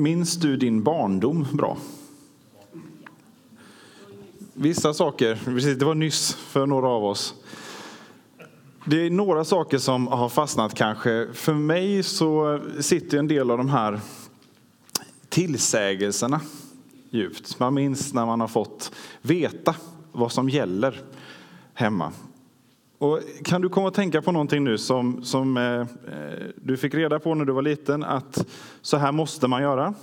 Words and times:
Minns 0.00 0.36
du 0.36 0.56
din 0.56 0.82
barndom 0.82 1.46
bra? 1.52 1.76
Vissa 4.54 4.94
saker, 4.94 5.38
det 5.78 5.84
var 5.84 5.94
nyss 5.94 6.34
för 6.34 6.66
några 6.66 6.88
av 6.88 7.04
oss. 7.04 7.34
Det 8.84 9.06
är 9.06 9.10
några 9.10 9.44
saker 9.44 9.78
som 9.78 10.06
har 10.06 10.28
fastnat 10.28 10.74
kanske. 10.74 11.28
För 11.32 11.54
mig 11.54 12.02
så 12.02 12.60
sitter 12.80 13.18
en 13.18 13.28
del 13.28 13.50
av 13.50 13.58
de 13.58 13.68
här 13.68 14.00
tillsägelserna 15.28 16.40
djupt. 17.10 17.58
Man 17.58 17.74
minns 17.74 18.14
när 18.14 18.26
man 18.26 18.40
har 18.40 18.48
fått 18.48 18.92
veta 19.22 19.74
vad 20.12 20.32
som 20.32 20.48
gäller 20.48 21.00
hemma. 21.74 22.12
Och 23.00 23.20
kan 23.44 23.60
du 23.60 23.68
komma 23.68 23.88
att 23.88 23.94
tänka 23.94 24.22
på 24.22 24.32
någonting 24.32 24.64
nu 24.64 24.78
som, 24.78 25.24
som 25.24 25.56
eh, 25.56 25.64
eh, 25.64 25.86
du 26.56 26.76
fick 26.76 26.94
reda 26.94 27.18
på 27.18 27.34
när 27.34 27.44
du 27.44 27.52
var 27.52 27.62
liten 27.62 28.04
att 28.04 28.46
så 28.80 28.96
här 28.96 29.12
måste 29.12 29.48
man 29.48 29.62
göra 29.62 29.94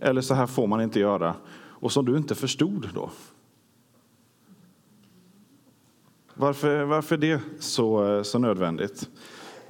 eller 0.00 0.20
så 0.20 0.34
här 0.34 0.46
får 0.46 0.66
man 0.66 0.80
inte 0.80 1.00
göra 1.00 1.34
och 1.54 1.92
som 1.92 2.04
du 2.04 2.16
inte 2.16 2.34
förstod 2.34 2.88
då? 2.94 3.10
Varför, 6.34 6.84
varför 6.84 7.14
är 7.14 7.20
det 7.20 7.40
så, 7.58 8.16
eh, 8.16 8.22
så 8.22 8.38
nödvändigt? 8.38 9.08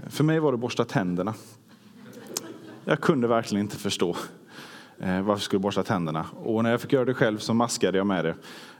För 0.09 0.25
mig 0.25 0.41
var 0.41 0.53
det 0.53 0.59
borsta 0.59 0.85
tänderna. 0.85 1.35
Jag 2.85 3.01
kunde 3.01 3.29
verkligen 3.29 3.65
inte 3.65 3.77
förstå 3.77 4.17
eh, 4.98 5.17
varför 5.17 5.31
jag 5.31 5.41
skulle 5.41 5.61
borsta 5.61 5.83
tänderna. 5.83 6.27
Och 6.37 6.62
när 6.62 6.71
jag 6.71 6.81
fick 6.81 6.93
göra 6.93 7.05
det 7.05 7.15
själv 7.15 7.39
så 7.39 7.55
maskade 7.55 7.98
jag 7.98 8.07
med 8.07 8.25
det 8.25 8.35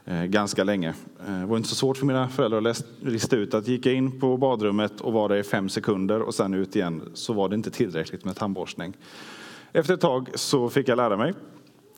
Eh, 0.09 0.23
ganska 0.23 0.63
länge. 0.63 0.93
Det 1.27 1.45
var 1.45 1.57
inte 1.57 1.69
så 1.69 1.75
svårt 1.75 1.97
för 1.97 2.05
mina 2.05 2.29
föräldrar 2.29 2.67
att 2.67 2.85
lista 2.99 3.35
ut 3.35 3.53
att 3.53 3.67
gick 3.67 3.85
jag 3.85 3.95
in 3.95 4.19
på 4.19 4.37
badrummet 4.37 5.01
och 5.01 5.13
var 5.13 5.29
där 5.29 5.35
i 5.35 5.43
fem 5.43 5.69
sekunder 5.69 6.21
och 6.21 6.35
sen 6.35 6.53
ut 6.53 6.75
igen 6.75 7.01
så 7.13 7.33
var 7.33 7.49
det 7.49 7.55
inte 7.55 7.71
tillräckligt 7.71 8.25
med 8.25 8.35
tandborstning. 8.35 8.97
Efter 9.71 9.93
ett 9.93 10.01
tag 10.01 10.29
så 10.35 10.69
fick 10.69 10.87
jag 10.87 10.95
lära 10.95 11.17
mig 11.17 11.33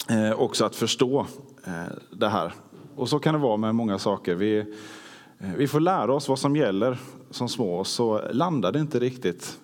eh, 0.09 0.31
också 0.31 0.66
att 0.66 0.76
förstå 0.76 1.26
det 2.12 2.30
här. 2.30 2.53
Och 2.95 3.09
så 3.09 3.20
kan 3.20 3.34
det 3.34 3.40
vara 3.40 3.58
med 3.58 3.76
många 3.76 4.00
saker. 4.00 4.36
Vi, 4.36 4.75
vi 5.58 5.68
får 5.68 5.80
lära 5.80 6.14
oss 6.14 6.30
vad 6.30 6.40
som 6.40 6.56
gäller 6.56 6.98
som 7.30 7.50
små, 7.50 7.84
så 7.84 8.22
landar 8.31 8.72
det 8.72 8.80
inte 8.80 9.00
riktigt. 9.00 9.59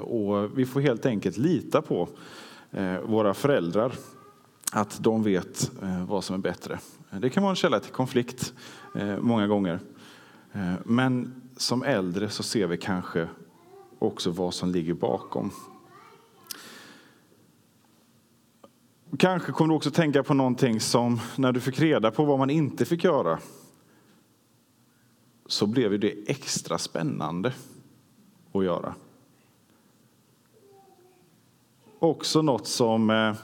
Och 0.00 0.58
vi 0.58 0.66
får 0.66 0.80
helt 0.80 1.06
enkelt 1.06 1.36
lita 1.36 1.82
på 1.82 2.08
våra 3.04 3.34
föräldrar, 3.34 3.92
att 4.72 4.98
de 5.00 5.22
vet 5.22 5.70
vad 6.06 6.24
som 6.24 6.34
är 6.34 6.40
bättre. 6.40 6.78
Det 7.10 7.30
kan 7.30 7.42
vara 7.42 7.50
en 7.50 7.56
källa 7.56 7.80
till 7.80 7.92
konflikt 7.92 8.54
eh, 8.94 9.18
många 9.18 9.46
gånger. 9.46 9.80
Eh, 10.52 10.74
men 10.84 11.42
som 11.56 11.82
äldre 11.82 12.28
så 12.28 12.42
ser 12.42 12.66
vi 12.66 12.76
kanske 12.76 13.28
också 13.98 14.30
vad 14.30 14.54
som 14.54 14.70
ligger 14.70 14.94
bakom. 14.94 15.50
Kanske 19.18 19.52
kommer 19.52 19.68
du 19.68 19.76
också 19.76 19.90
tänka 19.90 20.22
på 20.22 20.34
någonting 20.34 20.80
som 20.80 21.20
när 21.36 21.52
du 21.52 21.60
fick 21.60 21.80
reda 21.80 22.10
på 22.10 22.24
vad 22.24 22.38
man 22.38 22.50
inte 22.50 22.84
fick 22.84 23.04
göra 23.04 23.38
så 25.46 25.66
blev 25.66 26.00
det 26.00 26.30
extra 26.30 26.78
spännande 26.78 27.52
att 28.52 28.64
göra. 28.64 28.94
Också 31.98 32.42
något 32.42 32.66
som, 32.66 33.10
eh, 33.10 33.34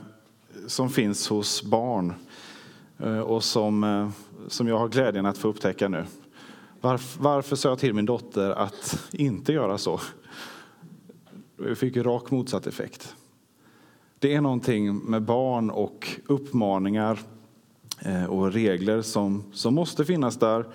som 0.66 0.90
finns 0.90 1.28
hos 1.28 1.62
barn 1.62 2.14
Eh, 3.02 3.18
och 3.20 3.44
som, 3.44 3.84
eh, 3.84 4.08
som 4.48 4.68
jag 4.68 4.78
har 4.78 4.88
glädjen 4.88 5.26
att 5.26 5.38
få 5.38 5.48
upptäcka 5.48 5.88
nu. 5.88 6.04
Varför, 6.80 7.22
varför 7.22 7.56
sa 7.56 7.68
jag 7.68 7.78
till 7.78 7.94
min 7.94 8.06
dotter 8.06 8.50
att 8.50 9.08
inte 9.12 9.52
göra 9.52 9.78
så? 9.78 10.00
Vi 11.56 11.74
fick 11.74 11.96
ju 11.96 12.02
rak 12.02 12.30
motsatt 12.30 12.66
effekt. 12.66 13.16
Det 14.18 14.34
är 14.34 14.40
någonting 14.40 14.96
med 14.96 15.22
barn 15.22 15.70
och 15.70 16.08
uppmaningar 16.26 17.18
eh, 18.00 18.24
och 18.24 18.52
regler 18.52 19.02
som, 19.02 19.44
som 19.52 19.74
måste 19.74 20.04
finnas 20.04 20.36
där 20.36 20.66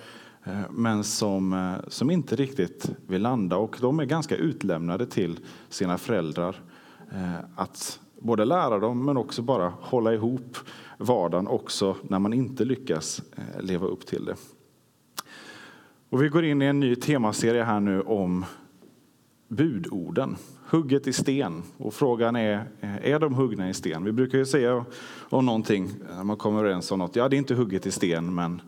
men 0.70 1.04
som, 1.04 1.76
som 1.88 2.12
inte 2.12 2.36
riktigt 2.36 2.90
vill 3.08 3.22
landa. 3.22 3.58
Och 3.58 3.78
de 3.82 4.00
är 4.00 4.06
ganska 4.06 4.36
utlämnade 4.36 5.06
till 5.06 5.40
sina 5.70 5.98
föräldrar. 5.98 6.62
Att 7.56 8.00
både 8.20 8.46
lära 8.46 8.80
dem 8.80 9.06
men 9.06 9.18
också 9.18 9.42
bara 9.42 9.74
hålla 9.82 10.14
ihop 10.14 10.58
vardagen 10.98 11.48
också 11.48 11.96
när 12.02 12.20
man 12.20 12.34
inte 12.34 12.66
lyckas 12.66 13.22
eh, 13.36 13.62
leva 13.62 13.88
upp 13.88 14.06
till 14.06 14.26
det. 14.26 14.36
Och 16.10 16.24
vi 16.24 16.30
går 16.30 16.46
in 16.46 16.62
i 16.62 16.66
en 16.66 16.80
ny 16.80 16.96
temaserie 16.96 17.64
här 17.64 17.80
nu 17.80 18.02
om 18.02 18.46
budorden, 19.48 20.36
hugget 20.70 21.08
i 21.08 21.14
sten. 21.14 21.64
Och 21.78 21.94
frågan 21.94 22.36
är, 22.36 22.54
eh, 22.80 23.12
är 23.12 23.20
de 23.20 23.34
huggna 23.34 23.70
i 23.70 23.74
sten? 23.74 24.04
Vi 24.04 24.12
brukar 24.12 24.38
ju 24.38 24.46
säga 24.46 24.86
om 25.30 25.46
någonting, 25.46 25.90
när 26.16 26.24
man 26.24 26.38
kommer 26.38 26.60
överens 26.60 26.92
om 26.92 27.00
något, 27.00 27.16
ja 27.16 27.30
det 27.30 27.36
är 27.36 27.38
inte 27.38 27.56
hugget 27.56 27.86
i 27.86 27.92
sten, 27.92 28.36
men, 28.36 28.62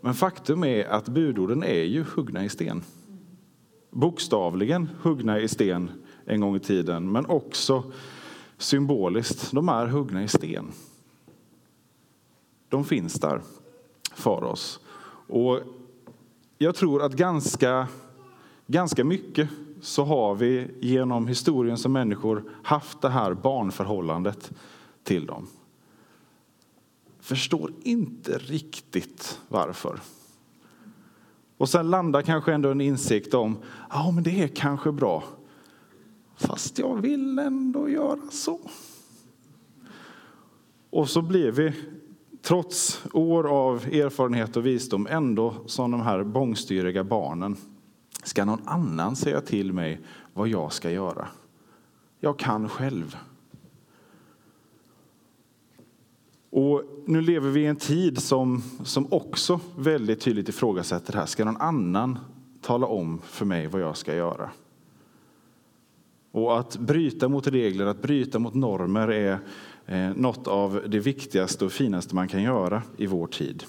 men 0.00 0.14
faktum 0.14 0.64
är 0.64 0.84
att 0.84 1.08
budorden 1.08 1.62
är 1.62 1.82
ju 1.82 2.04
huggna 2.14 2.44
i 2.44 2.48
sten. 2.48 2.82
Bokstavligen 3.90 4.88
huggna 5.02 5.40
i 5.40 5.48
sten 5.48 5.90
en 6.26 6.40
gång 6.40 6.56
i 6.56 6.60
tiden, 6.60 7.12
men 7.12 7.26
också 7.26 7.92
symboliskt, 8.58 9.52
de 9.52 9.68
är 9.68 9.86
huggna 9.86 10.22
i 10.22 10.28
sten 10.28 10.72
de 12.68 12.84
finns 12.84 13.14
där 13.14 13.42
för 14.14 14.44
oss. 14.44 14.80
Och 15.28 15.60
jag 16.58 16.74
tror 16.74 17.02
att 17.02 17.12
ganska, 17.12 17.88
ganska 18.66 19.04
mycket 19.04 19.48
så 19.80 20.04
har 20.04 20.34
vi 20.34 20.70
genom 20.80 21.26
historien 21.26 21.78
som 21.78 21.92
människor 21.92 22.44
haft 22.62 23.00
det 23.00 23.08
här 23.08 23.34
barnförhållandet 23.34 24.52
till 25.02 25.26
dem. 25.26 25.46
Förstår 27.20 27.72
inte 27.82 28.38
riktigt 28.38 29.40
varför. 29.48 30.00
Och 31.56 31.68
sen 31.68 31.90
landar 31.90 32.22
kanske 32.22 32.52
ändå 32.52 32.70
en 32.70 32.80
insikt 32.80 33.34
om 33.34 33.56
att 33.88 34.14
men 34.14 34.22
det 34.22 34.42
är 34.42 34.48
kanske 34.48 34.92
bra. 34.92 35.24
Fast 36.36 36.78
jag 36.78 36.96
vill 36.96 37.38
ändå 37.38 37.88
göra 37.88 38.30
så. 38.30 38.60
Och 40.90 41.08
så 41.08 41.22
blir 41.22 41.50
vi 41.50 41.72
trots 42.42 43.02
år 43.12 43.46
av 43.46 43.76
erfarenhet 43.76 44.56
och 44.56 44.66
visdom 44.66 45.06
ändå 45.10 45.54
som 45.66 45.90
de 45.90 46.00
här 46.00 46.24
bångstyriga 46.24 47.04
barnen. 47.04 47.56
Ska 48.22 48.44
någon 48.44 48.68
annan 48.68 49.16
säga 49.16 49.40
till 49.40 49.72
mig 49.72 50.00
vad 50.34 50.48
jag 50.48 50.72
ska 50.72 50.90
göra? 50.90 51.28
Jag 52.20 52.38
kan 52.38 52.68
själv. 52.68 53.16
Och 56.50 56.82
nu 57.06 57.20
lever 57.20 57.50
vi 57.50 57.60
i 57.60 57.66
en 57.66 57.76
tid 57.76 58.22
som, 58.22 58.62
som 58.84 59.12
också 59.12 59.60
väldigt 59.76 60.20
tydligt 60.20 60.48
ifrågasätter 60.48 61.12
det 61.12 61.18
här. 61.18 61.26
Ska 61.26 61.44
någon 61.44 61.56
annan 61.56 62.18
tala 62.62 62.86
om 62.86 63.20
för 63.24 63.44
mig 63.44 63.66
vad 63.66 63.80
jag 63.80 63.96
ska 63.96 64.14
göra? 64.14 64.50
Och 66.36 66.58
att 66.58 66.76
bryta 66.76 67.28
mot 67.28 67.46
regler, 67.46 67.86
att 67.86 68.02
bryta 68.02 68.38
mot 68.38 68.54
normer 68.54 69.08
är 69.08 69.38
eh, 69.86 70.16
något 70.16 70.46
av 70.46 70.82
det 70.86 70.98
viktigaste 70.98 71.64
och 71.64 71.72
finaste 71.72 72.14
man 72.14 72.28
kan 72.28 72.42
göra 72.42 72.82
i 72.96 73.06
vår 73.06 73.26
tid. 73.26 73.64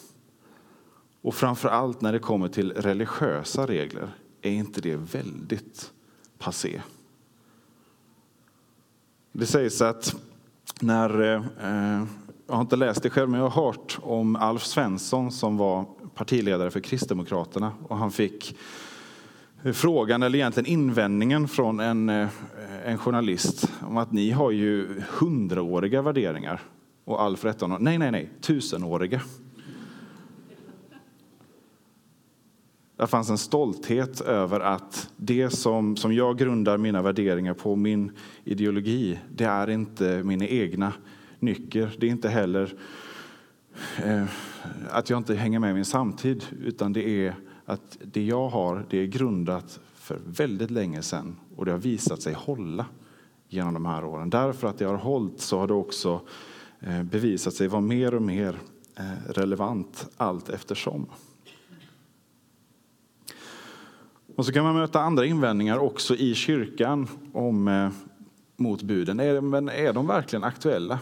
Och 1.21 1.35
framför 1.35 1.69
allt 1.69 2.01
när 2.01 2.13
det 2.13 2.19
kommer 2.19 2.47
till 2.47 2.73
religiösa 2.73 3.67
regler 3.67 4.09
är 4.41 4.51
inte 4.51 4.81
det 4.81 4.95
väldigt 4.95 5.91
passé. 6.37 6.81
Det 9.31 9.45
sägs 9.45 9.81
att 9.81 10.15
när, 10.81 11.21
eh, 11.21 12.03
jag 12.47 12.55
har 12.55 12.61
inte 12.61 12.75
läst 12.75 13.03
det 13.03 13.09
själv, 13.09 13.29
men 13.29 13.39
jag 13.39 13.49
har 13.49 13.65
hört 13.65 13.99
om 14.01 14.35
Alf 14.35 14.63
Svensson 14.63 15.31
som 15.31 15.57
var 15.57 15.85
partiledare 16.15 16.71
för 16.71 16.79
Kristdemokraterna 16.79 17.71
och 17.87 17.97
han 17.97 18.11
fick 18.11 18.57
frågan, 19.73 20.23
eller 20.23 20.37
egentligen 20.37 20.69
invändningen 20.69 21.47
från 21.47 21.79
en, 21.79 22.09
eh, 22.09 22.27
en 22.85 22.97
journalist 22.97 23.71
om 23.81 23.97
att 23.97 24.11
ni 24.11 24.31
har 24.31 24.51
ju 24.51 25.01
hundraåriga 25.09 26.01
värderingar. 26.01 26.61
Och 27.05 27.21
Alf 27.21 27.45
rättade 27.45 27.77
nej, 27.79 27.97
nej, 27.97 28.11
nej, 28.11 28.29
tusenåriga. 28.41 29.21
Det 32.97 33.07
fanns 33.07 33.29
en 33.29 33.37
stolthet 33.37 34.21
över 34.21 34.59
att 34.59 35.09
det 35.17 35.49
som, 35.49 35.95
som 35.97 36.13
jag 36.13 36.37
grundar 36.37 36.77
mina 36.77 37.01
värderingar 37.01 37.53
på, 37.53 37.75
min 37.75 38.11
ideologi, 38.43 39.19
det 39.35 39.43
är 39.43 39.69
inte 39.69 40.23
mina 40.23 40.45
egna 40.45 40.93
nycker. 41.39 41.95
Det 41.99 42.07
är 42.07 42.11
inte 42.11 42.29
heller 42.29 42.73
eh, 44.03 44.23
att 44.89 45.09
jag 45.09 45.17
inte 45.17 45.35
hänger 45.35 45.59
med 45.59 45.75
min 45.75 45.85
samtid, 45.85 46.43
utan 46.63 46.93
det 46.93 47.09
är 47.09 47.35
att 47.69 47.97
det 48.01 48.23
jag 48.23 48.49
har 48.49 48.85
det 48.89 48.97
är 48.97 49.05
grundat 49.05 49.79
för 49.93 50.19
väldigt 50.25 50.71
länge 50.71 51.01
sedan 51.01 51.35
och 51.55 51.65
det 51.65 51.71
har 51.71 51.79
visat 51.79 52.21
sig 52.21 52.33
hålla 52.33 52.85
genom 53.47 53.73
de 53.73 53.85
här 53.85 54.05
åren. 54.05 54.29
Därför 54.29 54.67
att 54.67 54.77
det 54.77 54.85
har 54.85 54.95
hållit 54.95 55.39
så 55.39 55.59
har 55.59 55.67
det 55.67 55.73
också 55.73 56.21
eh, 56.79 57.03
bevisat 57.03 57.53
sig 57.53 57.67
vara 57.67 57.81
mer 57.81 58.13
och 58.13 58.21
mer 58.21 58.59
eh, 58.95 59.31
relevant 59.31 60.09
allt 60.17 60.49
eftersom. 60.49 61.05
Och 64.35 64.45
så 64.45 64.53
kan 64.53 64.63
man 64.63 64.75
möta 64.75 64.99
andra 64.99 65.25
invändningar 65.25 65.77
också 65.77 66.15
i 66.15 66.35
kyrkan 66.35 67.07
om, 67.33 67.67
eh, 67.67 67.89
mot 68.57 68.81
buden. 68.81 69.19
Är, 69.19 69.41
men 69.41 69.69
är 69.69 69.93
de 69.93 70.07
verkligen 70.07 70.43
aktuella? 70.43 70.99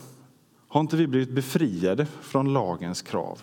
Har 0.68 0.82
inte 0.82 0.98
vi 0.98 1.08
blivit 1.08 1.36
befriade 1.36 2.06
från 2.06 2.54
lagens 2.54 3.02
krav? 3.02 3.42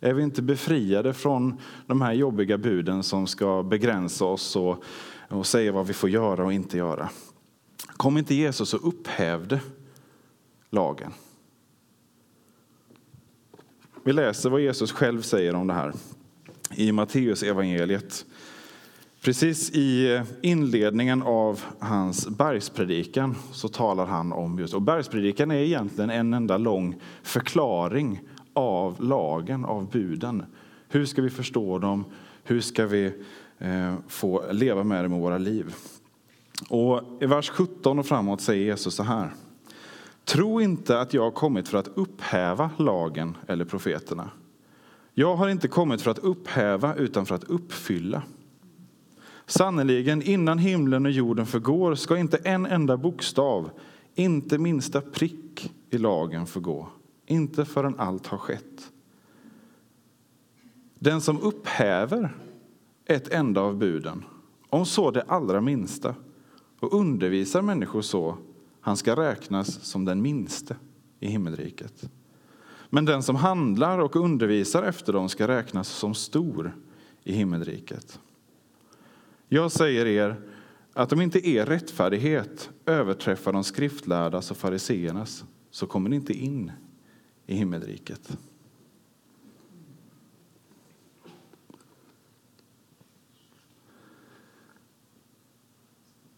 Är 0.00 0.14
vi 0.14 0.22
inte 0.22 0.42
befriade 0.42 1.14
från 1.14 1.60
de 1.86 2.02
här 2.02 2.12
jobbiga 2.12 2.58
buden 2.58 3.02
som 3.02 3.26
ska 3.26 3.62
begränsa 3.62 4.24
oss 4.24 4.56
och, 4.56 4.84
och 5.28 5.46
säga 5.46 5.72
vad 5.72 5.86
vi 5.86 5.92
får 5.92 6.10
göra 6.10 6.44
och 6.44 6.52
inte 6.52 6.78
göra? 6.78 7.10
Kom 7.86 8.18
inte 8.18 8.34
Jesus 8.34 8.74
och 8.74 8.88
upphävde 8.88 9.60
lagen? 10.70 11.12
Vi 14.04 14.12
läser 14.12 14.50
vad 14.50 14.60
Jesus 14.60 14.92
själv 14.92 15.22
säger 15.22 15.54
om 15.54 15.66
det 15.66 15.74
här 15.74 15.92
i 16.74 16.92
Matteus 16.92 17.42
evangeliet. 17.42 18.24
Precis 19.22 19.70
i 19.70 20.20
inledningen 20.42 21.22
av 21.22 21.62
hans 21.78 22.28
bergspredikan 22.28 23.34
så 23.52 23.68
talar 23.68 24.06
han 24.06 24.32
om 24.32 24.58
just, 24.58 24.74
och 24.74 24.82
bergspredikan 24.82 25.50
är 25.50 25.56
egentligen 25.56 26.10
en 26.10 26.34
enda 26.34 26.58
lång 26.58 27.00
förklaring 27.22 28.20
av 28.58 29.02
lagen, 29.02 29.64
av 29.64 29.90
buden. 29.90 30.44
Hur 30.88 31.06
ska 31.06 31.22
vi 31.22 31.30
förstå 31.30 31.78
dem? 31.78 32.04
Hur 32.44 32.60
ska 32.60 32.86
vi 32.86 33.12
eh, 33.58 33.94
få 34.08 34.52
leva 34.52 34.84
med 34.84 35.04
dem 35.04 35.14
i 35.14 35.20
våra 35.20 35.38
liv? 35.38 35.74
Och 36.68 37.02
I 37.20 37.26
vers 37.26 37.50
17 37.50 37.98
och 37.98 38.06
framåt 38.06 38.40
säger 38.40 38.64
Jesus 38.64 38.94
så 38.94 39.02
här. 39.02 39.30
Tro 40.24 40.60
inte 40.60 41.00
att 41.00 41.14
jag 41.14 41.22
har 41.22 41.30
kommit 41.30 41.68
för 41.68 41.78
att 41.78 41.88
upphäva 41.94 42.70
lagen 42.76 43.36
eller 43.46 43.64
profeterna. 43.64 44.30
Jag 45.14 45.36
har 45.36 45.48
inte 45.48 45.68
kommit 45.68 46.02
för 46.02 46.10
att 46.10 46.18
upphäva 46.18 46.94
utan 46.94 47.26
för 47.26 47.34
att 47.34 47.44
uppfylla. 47.44 48.22
Sannerligen, 49.46 50.22
innan 50.22 50.58
himlen 50.58 51.06
och 51.06 51.12
jorden 51.12 51.46
förgår 51.46 51.94
ska 51.94 52.16
inte 52.16 52.36
en 52.36 52.66
enda 52.66 52.96
bokstav, 52.96 53.70
inte 54.14 54.58
minsta 54.58 55.00
prick 55.00 55.72
i 55.90 55.98
lagen 55.98 56.46
förgå, 56.46 56.88
inte 57.28 57.64
förrän 57.64 57.98
allt 57.98 58.26
har 58.26 58.38
skett. 58.38 58.92
Den 60.98 61.20
som 61.20 61.40
upphäver 61.40 62.36
ett 63.04 63.28
enda 63.28 63.60
av 63.60 63.76
buden, 63.76 64.24
om 64.68 64.86
så 64.86 65.10
det 65.10 65.22
allra 65.22 65.60
minsta, 65.60 66.14
och 66.80 66.94
undervisar 66.94 67.62
människor 67.62 68.02
så, 68.02 68.38
han 68.80 68.96
ska 68.96 69.16
räknas 69.16 69.84
som 69.84 70.04
den 70.04 70.22
minste 70.22 70.76
i 71.20 71.26
himmelriket. 71.26 72.10
Men 72.90 73.04
den 73.04 73.22
som 73.22 73.36
handlar 73.36 73.98
och 73.98 74.16
undervisar 74.16 74.82
efter 74.82 75.12
dem 75.12 75.28
ska 75.28 75.48
räknas 75.48 75.88
som 75.88 76.14
stor 76.14 76.76
i 77.24 77.32
himmelriket. 77.32 78.20
Jag 79.48 79.72
säger 79.72 80.06
er 80.06 80.36
att 80.92 81.12
om 81.12 81.20
inte 81.20 81.48
er 81.48 81.66
rättfärdighet 81.66 82.70
överträffar 82.86 83.52
de 83.52 83.64
skriftlärdas 83.64 84.50
och 84.50 84.56
fariseernas 84.56 85.44
så 85.70 85.86
kommer 85.86 86.10
ni 86.10 86.16
inte 86.16 86.32
in 86.32 86.72
i 87.48 87.54
himmelriket. 87.54 88.38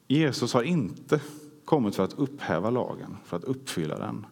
Jesus 0.07 0.55
har 0.55 0.62
inte 0.62 1.21
kommit 1.65 1.97
för 1.97 2.05
att 2.05 2.12
upphäva 2.12 2.71
lagen, 2.71 3.17
för 3.25 3.37
att 3.37 3.45
uppfylla 3.45 3.99
den. 3.99 4.27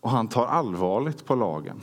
Och 0.00 0.10
han 0.10 0.28
tar 0.28 0.46
allvarligt 0.46 1.24
på 1.24 1.34
lagen. 1.34 1.80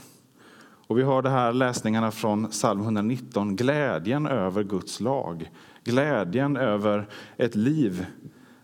Och 0.60 0.98
vi 0.98 1.02
har 1.02 1.22
det 1.22 1.30
här 1.30 1.52
läsningarna 1.52 2.10
från 2.10 2.48
psalm 2.50 2.80
119, 2.80 3.56
glädjen 3.56 4.26
över 4.26 4.62
Guds 4.62 5.00
lag. 5.00 5.50
Glädjen 5.84 6.56
över 6.56 7.08
ett 7.36 7.54
liv 7.54 8.06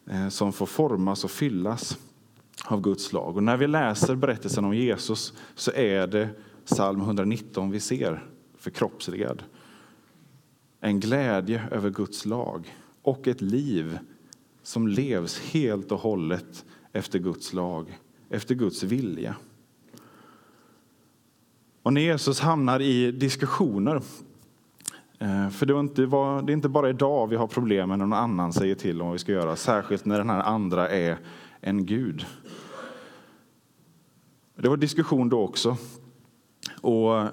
eh, 0.06 0.28
som 0.28 0.52
får 0.52 0.66
formas 0.66 1.24
och 1.24 1.30
fyllas 1.30 1.98
av 2.64 2.80
Guds 2.80 3.12
lag. 3.12 3.36
Och 3.36 3.42
när 3.42 3.56
vi 3.56 3.66
läser 3.66 4.14
berättelsen 4.14 4.64
om 4.64 4.74
Jesus 4.74 5.32
så 5.54 5.72
är 5.72 6.06
det 6.06 6.28
psalm 6.64 7.00
119 7.00 7.70
vi 7.70 7.80
ser 7.80 8.26
förkroppsligad. 8.58 9.42
En 10.80 11.00
glädje 11.00 11.68
över 11.70 11.90
Guds 11.90 12.26
lag 12.26 12.74
och 13.02 13.28
ett 13.28 13.40
liv 13.40 13.98
som 14.62 14.88
levs 14.88 15.40
helt 15.40 15.92
och 15.92 16.00
hållet 16.00 16.64
efter 16.92 17.18
Guds 17.18 17.52
lag, 17.52 17.98
efter 18.28 18.54
Guds 18.54 18.82
vilja. 18.82 19.36
Och 21.82 21.92
när 21.92 22.00
Jesus 22.00 22.40
hamnar 22.40 22.80
i 22.80 23.12
diskussioner, 23.12 24.02
Eh, 25.24 25.48
för 25.48 25.66
det 25.66 25.72
är, 25.72 25.80
inte, 25.80 26.02
det 26.02 26.52
är 26.52 26.54
inte 26.54 26.68
bara 26.68 26.88
idag 26.88 27.26
vi 27.26 27.36
har 27.36 27.46
problem 27.46 27.88
med 27.88 27.98
när 27.98 28.06
någon 28.06 28.18
annan 28.18 28.52
säger 28.52 28.74
till 28.74 29.00
om 29.00 29.06
vad 29.06 29.12
vi 29.12 29.18
ska 29.18 29.32
göra, 29.32 29.56
särskilt 29.56 30.04
när 30.04 30.18
den 30.18 30.30
här 30.30 30.40
andra 30.42 30.88
är 30.88 31.18
en 31.60 31.86
gud. 31.86 32.26
Det 34.56 34.68
var 34.68 34.76
diskussion 34.76 35.28
då 35.28 35.42
också. 35.42 35.76
Och 36.80 37.28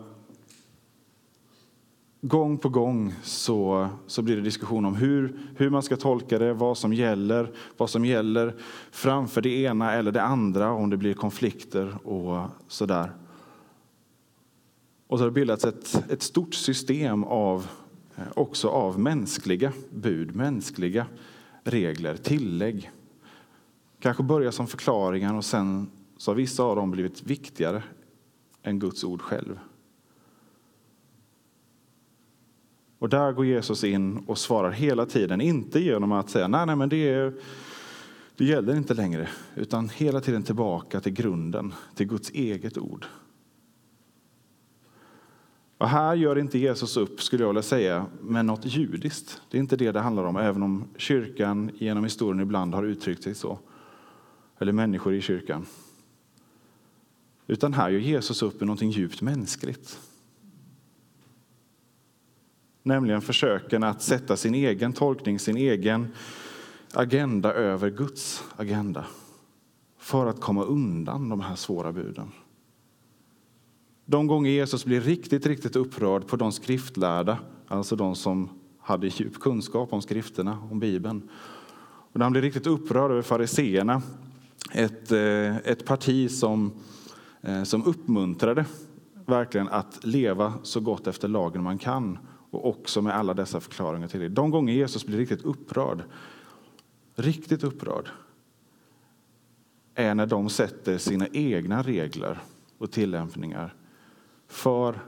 gång 2.22 2.58
på 2.58 2.70
gång 2.70 3.14
så, 3.24 3.88
så 4.08 4.22
blir 4.22 4.36
det 4.36 4.42
diskussion 4.42 4.86
om 4.86 4.96
hur, 4.96 5.40
hur 5.56 5.70
man 5.70 5.84
ska 5.84 5.96
tolka 5.96 6.40
det, 6.40 6.54
vad 6.54 6.78
som 6.78 6.94
gäller, 6.94 7.52
vad 7.78 7.90
som 7.90 8.06
gäller 8.06 8.56
framför 8.92 9.42
det 9.42 9.50
ena 9.50 9.94
eller 9.94 10.12
det 10.12 10.22
andra, 10.22 10.72
om 10.72 10.90
det 10.90 10.98
blir 10.98 11.14
konflikter 11.14 12.08
och 12.08 12.50
sådär. 12.68 13.12
Och 15.08 15.18
så 15.18 15.24
har 15.24 15.30
det 15.30 15.34
bildats 15.34 15.66
ett, 15.66 16.04
ett 16.10 16.22
stort 16.22 16.54
system 16.54 17.24
av, 17.24 17.68
också 18.36 18.70
av 18.70 19.00
mänskliga 19.00 19.74
bud, 19.90 20.36
mänskliga 20.36 21.06
regler, 21.64 22.16
tillägg. 22.16 22.92
Kanske 24.00 24.24
börjar 24.24 24.52
som 24.52 24.68
förklaringar 24.68 25.34
och 25.34 25.46
sen 25.46 25.92
så 26.18 26.32
har 26.32 26.36
vissa 26.36 26.64
av 26.64 26.76
dem 26.76 26.92
blivit 26.92 27.24
viktigare 27.24 27.84
än 28.64 28.80
Guds 28.80 29.04
ord 29.04 29.22
själv. 29.22 29.60
Och 33.00 33.10
där 33.10 33.32
går 33.32 33.46
Jesus 33.46 33.84
in 33.84 34.18
och 34.18 34.38
svarar 34.38 34.72
hela 34.72 35.06
tiden, 35.06 35.42
inte 35.42 35.80
genom 35.80 36.12
att 36.12 36.30
säga 36.30 36.48
nej, 36.48 36.66
nej 36.66 36.76
men 36.76 36.90
det, 36.90 37.10
är, 37.10 37.34
det 38.38 38.46
gäller 38.46 38.76
inte 38.76 38.94
längre, 38.94 39.30
utan 39.56 39.90
hela 39.90 40.22
tiden 40.22 40.44
tillbaka 40.44 41.00
till 41.00 41.14
grunden, 41.14 41.74
till 41.96 42.08
Guds 42.08 42.32
eget 42.32 42.78
ord. 42.78 43.06
Och 45.82 45.90
här 45.90 46.16
gör 46.16 46.38
inte 46.38 46.60
Jesus 46.60 46.98
upp, 46.98 47.22
skulle 47.22 47.44
jag 47.44 47.50
vilja 47.50 47.62
säga, 47.62 48.06
med 48.22 48.46
något 48.46 48.66
judiskt. 48.66 49.42
Det 49.50 49.58
är 49.58 49.60
inte 49.60 49.76
det 49.76 49.92
det 49.92 50.00
handlar 50.00 50.24
om, 50.24 50.38
även 50.38 50.64
om 50.64 50.88
kyrkan 50.98 51.72
genom 51.78 52.04
historien 52.04 52.40
ibland 52.40 52.74
har 52.74 52.84
uttryckt 52.84 53.24
sig 53.24 53.36
så. 53.36 53.60
Eller 54.60 54.72
människor 54.72 55.14
i 55.14 55.22
kyrkan. 55.22 55.66
Utan 57.48 57.74
här 57.74 57.90
gör 57.90 58.00
Jesus 58.00 58.42
upp 58.42 58.60
med 58.60 58.68
något 58.68 58.82
djupt 58.82 59.22
mänskligt. 59.22 60.00
Nämligen 62.84 63.22
försöken 63.22 63.84
att 63.84 64.02
sätta 64.02 64.38
sin 64.38 64.56
egen 64.56 64.94
tolkning, 64.94 65.40
sin 65.40 65.58
egen 65.58 66.08
agenda 66.94 67.54
över 67.54 67.90
Guds 67.90 68.44
agenda. 68.56 69.06
För 69.98 70.26
att 70.26 70.42
komma 70.42 70.64
undan 70.64 71.30
de 71.30 71.42
här 71.42 71.56
svåra 71.56 71.92
buden. 71.92 72.32
De 74.12 74.28
gånger 74.28 74.52
Jesus 74.52 74.86
blir 74.86 75.02
riktigt, 75.02 75.46
riktigt 75.46 75.76
upprörd 75.76 76.28
på 76.28 76.36
de 76.36 76.52
skriftlärda, 76.52 77.40
alltså 77.68 77.96
de 77.96 78.16
som 78.16 78.50
hade 78.80 79.08
djup 79.08 79.40
kunskap 79.40 79.94
om 79.94 80.02
skrifterna, 80.02 80.58
om 80.72 80.80
Bibeln. 80.80 81.30
Och 81.84 82.20
när 82.20 82.24
han 82.26 82.32
blir 82.32 82.42
riktigt 82.42 82.68
upprörd 82.68 83.12
över 83.12 83.22
fariseerna, 83.22 84.02
ett, 84.74 85.12
eh, 85.12 85.58
ett 85.58 85.86
parti 85.86 86.32
som, 86.32 86.72
eh, 87.42 87.64
som 87.64 87.86
uppmuntrade 87.86 88.66
verkligen 89.26 89.68
att 89.70 90.06
leva 90.06 90.54
så 90.64 90.80
gott 90.80 91.08
efter 91.08 91.28
lagen 91.28 91.64
man 91.64 91.78
kan 91.78 92.18
och 92.50 92.68
också 92.70 93.02
med 93.02 93.16
alla 93.16 93.34
dessa 93.34 93.60
förklaringar 93.60 94.08
till 94.08 94.20
det. 94.20 94.30
De 94.30 94.52
gånger 94.52 94.74
Jesus 94.74 95.06
blir 95.06 95.18
riktigt 95.18 95.46
upprörd, 95.46 96.04
riktigt 97.16 97.64
upprörd, 97.64 98.10
är 99.96 100.16
när 100.16 100.26
de 100.26 100.50
sätter 100.50 100.98
sina 100.98 101.28
egna 101.28 101.84
regler 101.84 102.40
och 102.78 102.92
tillämpningar 102.92 103.76
för 104.52 105.00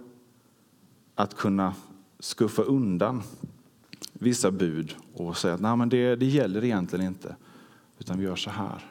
att 1.16 1.36
kunna 1.36 1.76
skuffa 2.20 2.62
undan 2.62 3.22
vissa 4.14 4.52
bud 4.52 4.96
och 5.14 5.38
säga 5.38 5.54
att 5.54 5.62
Nej, 5.62 5.78
men 5.78 5.90
det, 5.90 6.16
det 6.16 6.26
gäller 6.26 6.64
egentligen 6.64 7.06
inte, 7.06 7.36
utan 8.00 8.18
vi 8.18 8.24
gör 8.24 8.36
så 8.36 8.50
här. 8.50 8.86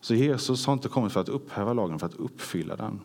Så 0.00 0.14
Jesus 0.14 0.66
har 0.66 0.72
inte 0.72 0.88
kommit 0.88 1.12
för 1.12 1.20
att 1.20 1.28
upphäva 1.28 1.72
lagen, 1.72 1.98
för 1.98 2.06
att 2.06 2.14
uppfylla 2.14 2.76
den. 2.76 3.00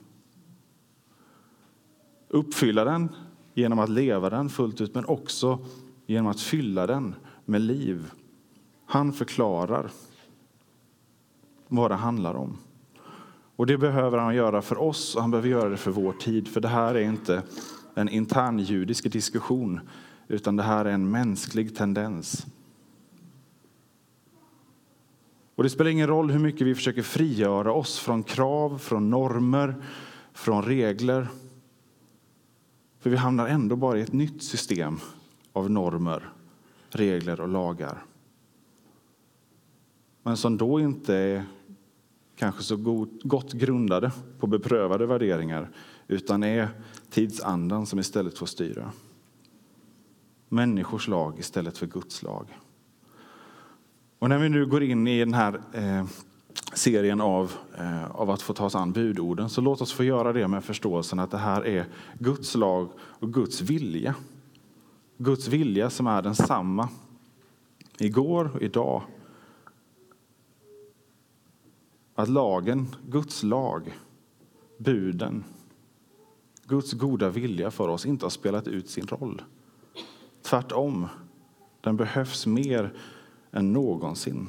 Uppfylla 2.28 2.84
den 2.84 3.10
genom 3.54 3.80
att 3.80 3.90
leva 3.90 4.30
den 4.30 4.50
fullt 4.50 4.82
ut, 4.82 4.96
men 4.96 5.06
också 5.06 5.60
genom 6.06 6.28
att 6.28 6.42
fylla 6.42 6.88
den 6.88 7.16
med 7.46 7.62
liv. 7.62 8.12
Han 8.86 9.14
förklarar 9.14 9.92
vad 11.68 11.92
det 11.92 11.96
handlar 11.96 12.34
om. 12.34 12.58
Och 13.58 13.66
det 13.66 13.78
behöver 13.78 14.18
han 14.18 14.36
göra 14.36 14.62
för 14.62 14.82
oss 14.82 15.16
och 15.16 15.22
han 15.22 15.32
behöver 15.32 15.50
göra 15.50 15.70
det 15.70 15.78
för 15.78 15.92
vår 15.92 16.14
tid. 16.14 16.48
För 16.48 16.62
det 16.62 16.68
här 16.68 16.96
är 16.96 17.02
inte 17.02 17.44
en 17.96 18.10
intern 18.10 18.60
judisk 18.60 19.12
diskussion 19.12 19.80
utan 20.28 20.56
det 20.56 20.64
här 20.64 20.86
är 20.86 20.90
en 20.90 21.12
mänsklig 21.12 21.76
tendens. 21.76 22.46
Och 25.56 25.64
det 25.64 25.70
spelar 25.70 25.92
ingen 25.92 26.08
roll 26.08 26.32
hur 26.32 26.40
mycket 26.40 26.68
vi 26.68 26.76
försöker 26.76 27.02
frigöra 27.02 27.74
oss 27.74 28.00
från 28.00 28.24
krav, 28.24 28.78
från 28.78 29.10
normer, 29.10 29.76
från 30.34 30.64
regler. 30.64 31.28
För 33.00 33.10
vi 33.10 33.16
hamnar 33.16 33.48
ändå 33.48 33.76
bara 33.76 33.98
i 33.98 34.02
ett 34.02 34.14
nytt 34.14 34.44
system 34.44 35.00
av 35.54 35.72
normer, 35.72 36.30
regler 36.90 37.42
och 37.42 37.48
lagar. 37.48 38.04
Men 40.24 40.38
som 40.38 40.58
då 40.58 40.80
inte 40.80 41.16
är 41.16 41.46
kanske 42.38 42.64
så 42.64 43.06
gott 43.24 43.54
grundade 43.54 44.12
på 44.40 44.48
beprövade 44.48 45.06
värderingar 45.06 45.70
utan 46.08 46.44
är 46.44 46.70
tidsandan 47.10 47.86
som 47.86 48.00
istället 48.00 48.38
får 48.38 48.46
styra. 48.46 48.92
Människors 50.50 51.08
lag 51.08 51.40
istället 51.40 51.78
för 51.78 51.86
Guds 51.86 52.24
lag. 52.24 52.58
Och 54.20 54.30
när 54.30 54.38
vi 54.38 54.50
nu 54.50 54.66
går 54.66 54.84
in 54.84 55.08
i 55.08 55.20
den 55.20 55.34
här 55.34 55.62
eh, 55.74 56.06
serien 56.74 57.22
av, 57.22 57.52
eh, 57.78 58.12
av 58.12 58.30
att 58.30 58.42
få 58.42 58.54
ta 58.54 58.66
oss 58.66 58.76
an 58.76 58.92
budorden 58.92 59.50
så 59.50 59.62
låt 59.62 59.82
oss 59.82 59.94
få 59.94 60.04
göra 60.04 60.34
det 60.34 60.48
med 60.48 60.64
förståelsen 60.64 61.20
att 61.20 61.32
det 61.32 61.38
här 61.38 61.66
är 61.66 61.86
Guds 62.20 62.56
lag 62.56 62.90
och 63.00 63.34
Guds 63.34 63.62
vilja. 63.62 64.16
Guds 65.18 65.48
vilja 65.48 65.90
som 65.90 66.08
är 66.08 66.22
densamma 66.22 66.90
igår 67.98 68.52
och 68.54 68.62
idag. 68.62 69.02
Att 72.18 72.30
lagen, 72.30 72.88
Guds 73.10 73.44
lag, 73.44 73.94
buden, 74.78 75.44
Guds 76.64 76.94
goda 76.94 77.30
vilja 77.30 77.72
för 77.72 77.88
oss 77.88 78.06
inte 78.06 78.26
har 78.26 78.30
spelat 78.30 78.68
ut 78.68 78.90
sin 78.90 79.08
roll. 79.08 79.42
Tvärtom, 80.42 81.08
den 81.82 81.98
behövs 81.98 82.46
mer 82.48 82.94
än 83.52 83.74
någonsin. 83.74 84.48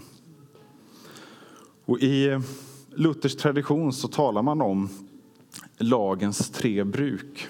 Och 1.84 1.98
I 1.98 2.28
eh, 2.28 2.40
Luthers 2.90 3.36
tradition 3.36 3.92
så 3.92 4.08
talar 4.08 4.42
man 4.42 4.60
om 4.60 4.88
lagens 5.78 6.50
tre 6.50 6.84
bruk. 6.84 7.48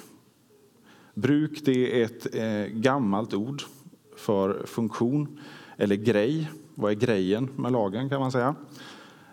Bruk 1.14 1.62
det 1.64 2.00
är 2.00 2.04
ett 2.04 2.34
eh, 2.34 2.78
gammalt 2.80 3.34
ord 3.34 3.62
för 4.16 4.66
funktion 4.66 5.40
eller 5.76 5.96
grej. 5.96 6.50
Vad 6.74 6.92
är 6.92 6.96
grejen 6.96 7.50
med 7.56 7.72
lagen 7.72 8.08
kan 8.08 8.20
man 8.20 8.32
säga. 8.32 8.54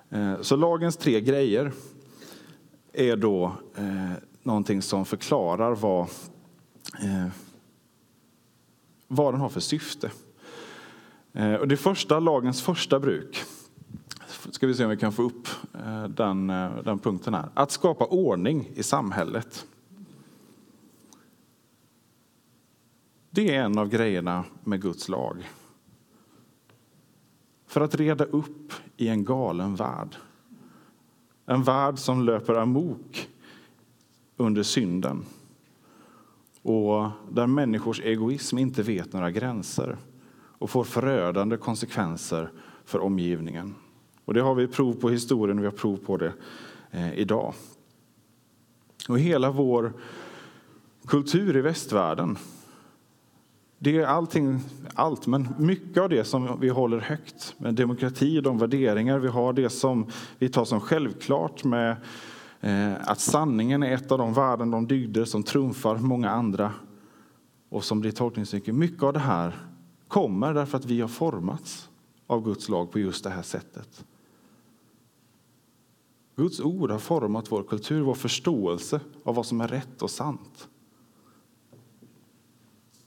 Eh, 0.09 0.41
så 0.41 0.55
lagens 0.55 0.97
tre 0.97 1.21
grejer 1.21 1.71
är 2.93 3.15
då 3.15 3.55
eh, 3.75 4.11
någonting 4.43 4.81
som 4.81 5.05
förklarar 5.05 5.75
vad, 5.75 6.07
eh, 7.03 7.27
vad 9.07 9.33
den 9.33 9.41
har 9.41 9.49
för 9.49 9.59
syfte. 9.59 10.11
Och 11.59 11.67
det 11.67 11.77
första, 11.77 12.19
lagens 12.19 12.61
första 12.61 12.99
bruk, 12.99 13.43
ska 14.51 14.67
vi 14.67 14.73
se 14.73 14.83
om 14.83 14.89
vi 14.89 14.97
kan 14.97 15.11
få 15.11 15.23
upp 15.23 15.47
den, 16.09 16.47
den 16.83 16.99
punkten 16.99 17.33
här. 17.33 17.49
Att 17.53 17.71
skapa 17.71 18.05
ordning 18.05 18.71
i 18.75 18.83
samhället. 18.83 19.65
Det 23.29 23.55
är 23.55 23.63
en 23.63 23.77
av 23.77 23.89
grejerna 23.89 24.45
med 24.63 24.81
Guds 24.81 25.09
lag. 25.09 25.49
För 27.67 27.81
att 27.81 27.95
reda 27.95 28.25
upp 28.25 28.73
i 28.97 29.07
en 29.07 29.23
galen 29.23 29.75
värld. 29.75 30.15
En 31.45 31.63
värld 31.63 31.99
som 31.99 32.23
löper 32.23 32.53
amok 32.53 33.29
under 34.37 34.63
synden. 34.63 35.25
Och 36.61 37.09
där 37.31 37.47
människors 37.47 38.01
egoism 38.01 38.57
inte 38.57 38.83
vet 38.83 39.13
några 39.13 39.31
gränser 39.31 39.97
och 40.57 40.69
får 40.69 40.83
förödande 40.83 41.57
konsekvenser 41.57 42.51
för 42.85 42.99
omgivningen. 42.99 43.75
Och 44.25 44.33
det 44.33 44.41
har 44.41 44.55
vi 44.55 44.67
prov 44.67 44.93
på 44.93 45.09
i 45.09 45.13
historien 45.13 45.57
och 45.57 45.63
vi 45.63 45.67
har 45.67 45.73
prov 45.73 45.97
på 45.97 46.17
det 46.17 46.33
eh, 46.91 47.13
idag. 47.13 47.53
Och 49.09 49.19
hela 49.19 49.51
vår 49.51 49.93
kultur 51.07 51.57
i 51.57 51.61
västvärlden 51.61 52.37
det 53.85 53.97
är 53.97 54.05
allting, 54.05 54.59
allt, 54.93 55.27
men 55.27 55.47
mycket 55.57 56.03
av 56.03 56.09
det 56.09 56.23
som 56.23 56.59
vi 56.59 56.69
håller 56.69 56.99
högt 56.99 57.55
med 57.57 57.73
demokrati, 57.73 58.41
de 58.41 58.57
värderingar 58.57 59.19
vi 59.19 59.27
har, 59.27 59.53
det 59.53 59.69
som 59.69 60.05
vi 60.39 60.49
tar 60.49 60.65
som 60.65 60.79
självklart 60.79 61.63
med 61.63 61.95
eh, 62.61 62.93
att 63.01 63.19
sanningen 63.19 63.83
är 63.83 63.93
ett 63.93 64.11
av 64.11 64.17
de 64.17 64.33
värden, 64.33 64.71
de 64.71 64.87
dygder 64.87 65.25
som 65.25 65.43
trumfar 65.43 65.97
många 65.97 66.29
andra 66.29 66.71
och 67.69 67.83
som 67.83 67.99
blir 67.99 68.11
tolkningsnyckeln. 68.11 68.79
Mycket 68.79 69.03
av 69.03 69.13
det 69.13 69.19
här 69.19 69.55
kommer 70.07 70.53
därför 70.53 70.77
att 70.77 70.85
vi 70.85 71.01
har 71.01 71.07
formats 71.07 71.89
av 72.27 72.43
Guds 72.43 72.69
lag 72.69 72.91
på 72.91 72.99
just 72.99 73.23
det 73.23 73.29
här 73.29 73.41
sättet. 73.41 74.05
Guds 76.35 76.59
ord 76.59 76.91
har 76.91 76.99
format 76.99 77.51
vår 77.51 77.63
kultur, 77.63 78.01
vår 78.01 78.13
förståelse 78.13 78.99
av 79.23 79.35
vad 79.35 79.45
som 79.45 79.61
är 79.61 79.67
rätt 79.67 80.01
och 80.01 80.09
sant. 80.09 80.67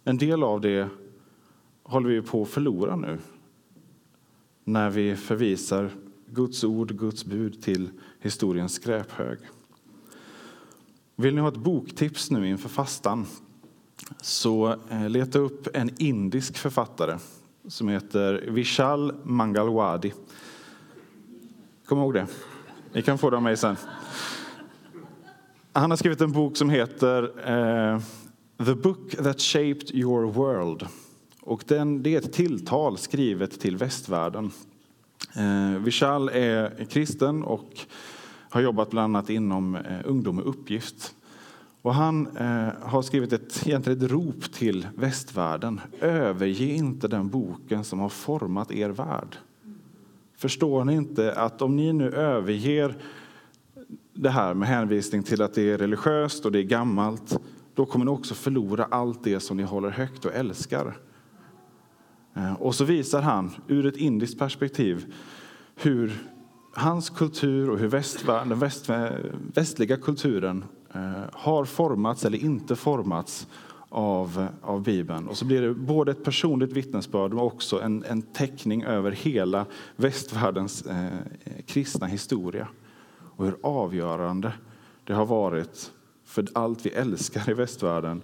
En 0.08 0.18
del 0.18 0.42
av 0.42 0.60
det 0.60 0.88
håller 1.82 2.08
vi 2.08 2.22
på 2.22 2.42
att 2.42 2.48
förlora 2.48 2.96
nu 2.96 3.18
när 4.64 4.90
vi 4.90 5.16
förvisar 5.16 5.90
Guds 6.26 6.64
ord, 6.64 6.98
Guds 6.98 7.24
bud 7.24 7.62
till 7.62 7.90
historiens 8.20 8.72
skräphög. 8.72 9.38
Vill 11.16 11.34
ni 11.34 11.40
ha 11.40 11.48
ett 11.48 11.56
boktips 11.56 12.30
nu 12.30 12.48
inför 12.48 12.68
fastan 12.68 13.26
så 14.20 14.76
eh, 14.90 15.08
leta 15.08 15.38
upp 15.38 15.68
en 15.74 15.90
indisk 15.98 16.56
författare 16.56 17.18
som 17.66 17.88
heter 17.88 18.44
Vishal 18.50 19.14
Mangalwadi. 19.22 20.12
Kom 21.86 21.98
ihåg 21.98 22.14
det. 22.14 22.26
Ni 22.92 23.02
kan 23.02 23.18
få 23.18 23.30
det 23.30 23.36
av 23.36 23.42
mig 23.42 23.56
sen. 23.56 23.76
Han 25.72 25.90
har 25.90 25.96
skrivit 25.96 26.20
en 26.20 26.32
bok 26.32 26.56
som 26.56 26.70
heter 26.70 27.48
eh, 27.50 28.00
The 28.64 28.74
Book 28.74 29.10
That 29.10 29.40
Shaped 29.40 29.94
Your 29.94 30.32
World. 30.32 30.86
Och 31.40 31.64
den, 31.66 32.02
det 32.02 32.14
är 32.14 32.18
ett 32.18 32.32
tilltal 32.32 32.98
skrivet 32.98 33.60
till 33.60 33.76
västvärlden. 33.76 34.50
Eh, 35.36 35.82
Vishal 35.82 36.28
är 36.28 36.84
kristen 36.84 37.42
och 37.42 37.80
har 38.50 38.60
jobbat 38.60 38.90
bland 38.90 39.16
annat 39.16 39.30
inom 39.30 39.74
eh, 39.74 40.00
ungdom 40.04 40.36
med 40.36 40.44
uppgift. 40.44 41.14
Och 41.82 41.94
han 41.94 42.36
eh, 42.36 42.68
har 42.82 43.02
skrivit 43.02 43.32
ett, 43.32 43.66
egentligen 43.66 44.04
ett 44.04 44.10
rop 44.10 44.52
till 44.52 44.88
västvärlden. 44.96 45.80
Överge 46.00 46.64
inte 46.64 47.08
den 47.08 47.28
boken 47.28 47.84
som 47.84 47.98
har 47.98 48.08
format 48.08 48.72
er 48.72 48.90
värld. 48.90 49.36
Förstår 50.36 50.84
ni 50.84 50.94
inte 50.94 51.32
att 51.32 51.62
om 51.62 51.76
ni 51.76 51.92
nu 51.92 52.10
överger 52.12 52.96
det 54.14 54.30
här 54.30 54.54
med 54.54 54.68
hänvisning 54.68 55.22
till 55.22 55.42
att 55.42 55.54
det 55.54 55.70
är 55.70 55.78
religiöst 55.78 56.44
och 56.44 56.52
det 56.52 56.58
är 56.58 56.62
gammalt, 56.62 57.38
då 57.78 57.86
kommer 57.86 58.04
ni 58.04 58.10
också 58.10 58.34
förlora 58.34 58.84
allt 58.84 59.24
det 59.24 59.40
som 59.40 59.56
ni 59.56 59.62
håller 59.62 59.90
högt 59.90 60.24
och 60.24 60.34
älskar. 60.34 60.98
Eh, 62.34 62.52
och 62.52 62.74
så 62.74 62.84
visar 62.84 63.22
han 63.22 63.50
ur 63.68 63.86
ett 63.86 63.96
indiskt 63.96 64.38
perspektiv 64.38 65.14
hur 65.76 66.12
hans 66.74 67.10
kultur 67.10 67.70
och 67.70 67.78
hur 67.78 67.90
den 68.48 68.58
väst, 68.58 68.90
västliga 69.54 69.96
kulturen 69.96 70.64
eh, 70.94 71.22
har 71.32 71.64
formats 71.64 72.24
eller 72.24 72.38
inte 72.38 72.76
formats 72.76 73.46
av, 73.88 74.46
av 74.62 74.82
Bibeln. 74.82 75.28
Och 75.28 75.36
så 75.36 75.44
blir 75.44 75.62
det 75.62 75.74
både 75.74 76.10
ett 76.10 76.24
personligt 76.24 76.72
vittnesbörd 76.72 77.30
men 77.30 77.44
också 77.44 77.80
en, 77.82 78.04
en 78.04 78.22
teckning 78.22 78.82
över 78.82 79.10
hela 79.10 79.66
västvärldens 79.96 80.82
eh, 80.82 81.08
kristna 81.66 82.06
historia. 82.06 82.68
Och 83.18 83.44
hur 83.44 83.56
avgörande 83.62 84.52
det 85.04 85.12
har 85.12 85.26
varit 85.26 85.92
för 86.28 86.46
allt 86.52 86.86
vi 86.86 86.90
älskar 86.90 87.50
i 87.50 87.54
västvärlden 87.54 88.22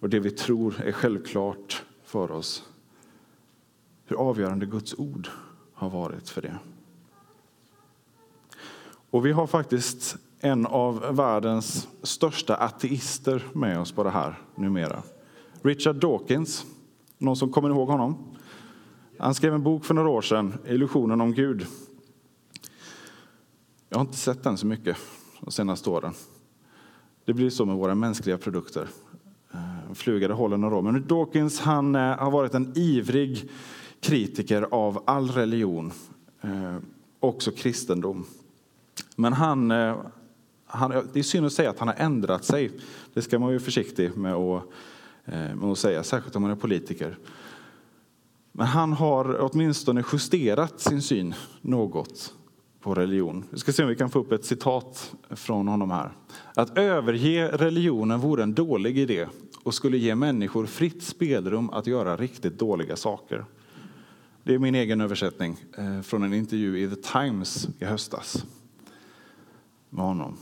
och 0.00 0.08
det 0.08 0.20
vi 0.20 0.30
tror 0.30 0.80
är 0.80 0.92
självklart 0.92 1.84
för 2.04 2.30
oss. 2.30 2.64
Hur 4.04 4.16
avgörande 4.16 4.66
Guds 4.66 4.94
ord 4.98 5.28
har 5.74 5.90
varit 5.90 6.28
för 6.28 6.42
det. 6.42 6.58
Och 9.10 9.26
vi 9.26 9.32
har 9.32 9.46
faktiskt 9.46 10.16
en 10.40 10.66
av 10.66 11.16
världens 11.16 11.88
största 12.02 12.56
ateister 12.56 13.42
med 13.52 13.80
oss 13.80 13.92
på 13.92 14.02
det 14.02 14.10
här 14.10 14.38
numera. 14.54 15.02
Richard 15.62 15.96
Dawkins, 15.96 16.66
någon 17.18 17.36
som 17.36 17.52
kommer 17.52 17.68
ihåg 17.68 17.88
honom? 17.88 18.36
Han 19.18 19.34
skrev 19.34 19.54
en 19.54 19.62
bok 19.62 19.84
för 19.84 19.94
några 19.94 20.08
år 20.08 20.22
sedan, 20.22 20.58
Illusionen 20.66 21.20
om 21.20 21.32
Gud. 21.32 21.66
Jag 23.88 23.98
har 23.98 24.04
inte 24.04 24.16
sett 24.16 24.42
den 24.42 24.58
så 24.58 24.66
mycket 24.66 24.96
de 25.40 25.50
senaste 25.50 25.90
åren. 25.90 26.14
Det 27.26 27.34
blir 27.34 27.50
så 27.50 27.64
med 27.64 27.76
våra 27.76 27.94
mänskliga 27.94 28.38
produkter. 28.38 28.88
Eh, 29.52 29.94
flugade 29.94 30.34
håller 30.34 30.56
några 30.56 30.76
år. 30.76 30.82
Men 30.82 31.06
Dawkins 31.06 31.60
han 31.60 31.94
eh, 31.94 32.00
har 32.00 32.30
varit 32.30 32.54
en 32.54 32.72
ivrig 32.74 33.50
kritiker 34.00 34.62
av 34.70 35.02
all 35.06 35.30
religion, 35.30 35.92
eh, 36.40 36.76
också 37.20 37.50
kristendom. 37.50 38.26
Men 39.16 39.32
han, 39.32 39.70
han, 40.66 40.90
det 41.12 41.18
är 41.18 41.22
synd 41.22 41.46
att 41.46 41.52
säga 41.52 41.70
att 41.70 41.78
han 41.78 41.88
har 41.88 41.94
ändrat 41.94 42.44
sig. 42.44 42.70
Det 43.14 43.22
ska 43.22 43.38
man 43.38 43.48
vara 43.48 43.60
försiktig 43.60 44.16
med 44.16 44.34
att, 44.34 44.62
med 45.24 45.64
att 45.64 45.78
säga, 45.78 46.02
särskilt 46.02 46.36
om 46.36 46.42
man 46.42 46.50
är 46.50 46.56
politiker. 46.56 47.18
Men 48.52 48.66
han 48.66 48.92
har 48.92 49.38
åtminstone 49.40 50.04
justerat 50.12 50.80
sin 50.80 51.02
syn 51.02 51.34
något 51.60 52.34
på 52.86 52.94
religion. 52.94 53.44
Vi 53.50 53.58
ska 53.58 53.72
se 53.72 53.82
om 53.82 53.88
vi 53.88 53.96
kan 53.96 54.10
få 54.10 54.18
upp 54.18 54.32
ett 54.32 54.44
citat 54.44 55.14
från 55.30 55.68
honom 55.68 55.90
här. 55.90 56.12
Att 56.54 56.78
överge 56.78 57.48
religionen 57.48 58.20
vore 58.20 58.42
en 58.42 58.54
dålig 58.54 58.98
idé 58.98 59.26
och 59.62 59.74
skulle 59.74 59.98
ge 59.98 60.14
människor 60.14 60.66
fritt 60.66 61.02
spelrum 61.02 61.70
att 61.70 61.86
göra 61.86 62.16
riktigt 62.16 62.58
dåliga 62.58 62.96
saker. 62.96 63.44
Det 64.42 64.54
är 64.54 64.58
min 64.58 64.74
egen 64.74 65.00
översättning 65.00 65.56
eh, 65.78 66.00
från 66.00 66.22
en 66.22 66.34
intervju 66.34 66.78
i 66.78 66.88
The 66.88 66.96
Times 66.96 67.68
i 67.78 67.84
höstas 67.84 68.44
med 69.90 70.04
honom. 70.04 70.36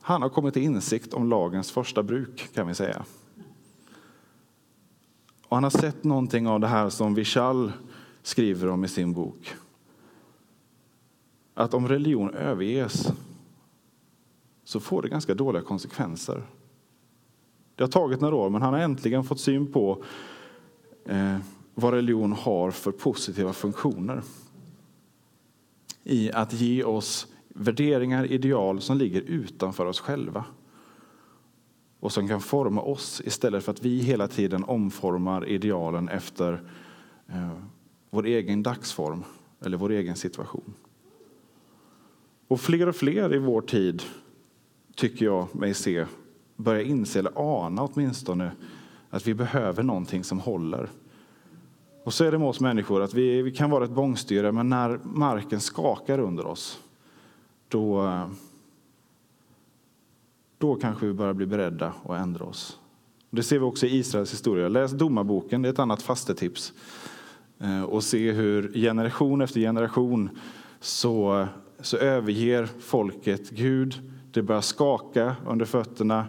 Han 0.00 0.22
har 0.22 0.28
kommit 0.28 0.54
till 0.54 0.62
insikt 0.62 1.14
om 1.14 1.28
lagens 1.28 1.70
första 1.70 2.02
bruk, 2.02 2.48
kan 2.54 2.66
vi 2.66 2.74
säga. 2.74 3.04
Och 5.48 5.56
han 5.56 5.64
har 5.64 5.70
sett 5.70 6.04
någonting 6.04 6.46
av 6.46 6.60
det 6.60 6.68
här 6.68 6.88
som 6.88 7.14
Vishal 7.14 7.72
skriver 8.22 8.68
om 8.68 8.84
i 8.84 8.88
sin 8.88 9.12
bok. 9.12 9.54
Att 11.54 11.74
om 11.74 11.88
religion 11.88 12.34
överges 12.34 13.12
så 14.64 14.80
får 14.80 15.02
det 15.02 15.08
ganska 15.08 15.34
dåliga 15.34 15.62
konsekvenser. 15.62 16.42
Det 17.74 17.84
har 17.84 17.90
tagit 17.90 18.20
några 18.20 18.36
år, 18.36 18.50
men 18.50 18.62
han 18.62 18.74
har 18.74 18.80
äntligen 18.80 19.24
fått 19.24 19.40
syn 19.40 19.72
på 19.72 20.04
eh, 21.04 21.36
vad 21.74 21.94
religion 21.94 22.32
har 22.32 22.70
för 22.70 22.92
positiva 22.92 23.52
funktioner 23.52 24.22
i 26.04 26.32
att 26.32 26.52
ge 26.52 26.84
oss 26.84 27.26
värderingar, 27.48 28.32
ideal 28.32 28.80
som 28.80 28.96
ligger 28.96 29.20
utanför 29.20 29.86
oss 29.86 30.00
själva 30.00 30.44
och 32.00 32.12
som 32.12 32.28
kan 32.28 32.40
forma 32.40 32.82
oss 32.82 33.22
istället 33.24 33.64
för 33.64 33.72
att 33.72 33.84
vi 33.84 33.98
hela 33.98 34.28
tiden 34.28 34.64
omformar 34.64 35.46
idealen 35.46 36.08
efter 36.08 36.62
eh, 37.28 37.52
vår 38.14 38.26
egen 38.26 38.62
dagsform 38.62 39.24
eller 39.60 39.76
vår 39.76 39.90
egen 39.90 40.16
situation. 40.16 40.74
Och 42.48 42.60
fler 42.60 42.88
och 42.88 42.96
fler 42.96 43.34
i 43.34 43.38
vår 43.38 43.60
tid, 43.60 44.02
tycker 44.96 45.24
jag 45.24 45.54
mig 45.54 45.74
se, 45.74 46.06
börjar 46.56 46.82
inse, 46.82 47.18
eller 47.18 47.32
ana 47.36 47.82
åtminstone, 47.82 48.52
att 49.10 49.26
vi 49.26 49.34
behöver 49.34 49.82
någonting 49.82 50.24
som 50.24 50.40
håller. 50.40 50.88
Och 52.04 52.14
så 52.14 52.24
är 52.24 52.32
det 52.32 52.38
med 52.38 52.48
oss 52.48 52.60
människor, 52.60 53.02
att 53.02 53.14
vi, 53.14 53.42
vi 53.42 53.52
kan 53.52 53.70
vara 53.70 53.84
ett 53.84 53.90
bångstyre, 53.90 54.52
men 54.52 54.68
när 54.68 55.00
marken 55.04 55.60
skakar 55.60 56.18
under 56.18 56.46
oss, 56.46 56.80
då, 57.68 58.20
då 60.58 60.74
kanske 60.74 61.06
vi 61.06 61.12
börjar 61.12 61.34
bli 61.34 61.46
beredda 61.46 61.92
att 62.04 62.20
ändra 62.20 62.44
oss. 62.44 62.78
Det 63.30 63.42
ser 63.42 63.58
vi 63.58 63.64
också 63.64 63.86
i 63.86 63.96
Israels 63.96 64.32
historia. 64.32 64.68
Läs 64.68 64.92
Domarboken, 64.92 65.62
det 65.62 65.68
är 65.68 65.72
ett 65.72 65.78
annat 65.78 66.02
fastetips. 66.02 66.72
Eh, 67.62 67.82
och 67.82 68.04
se 68.04 68.32
hur 68.32 68.72
generation 68.74 69.40
efter 69.40 69.60
generation 69.60 70.30
så, 70.80 71.46
så 71.80 71.96
överger 71.96 72.68
folket 72.80 73.50
Gud. 73.50 74.00
Det 74.30 74.42
börjar 74.42 74.60
skaka 74.60 75.36
under 75.46 75.64
fötterna. 75.64 76.26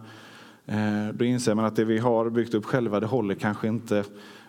Eh, 0.66 1.08
då 1.14 1.26
inser 1.26 1.56
man 1.56 1.66
att 1.66 1.76
det 1.76 1.86
vi 1.86 1.98
har 1.98 2.30
byggt 2.30 2.54
upp 2.54 2.66
själva, 2.66 3.00
det 3.00 3.06
håller 3.06 3.36
kanske 3.36 3.68
inte. 3.68 4.04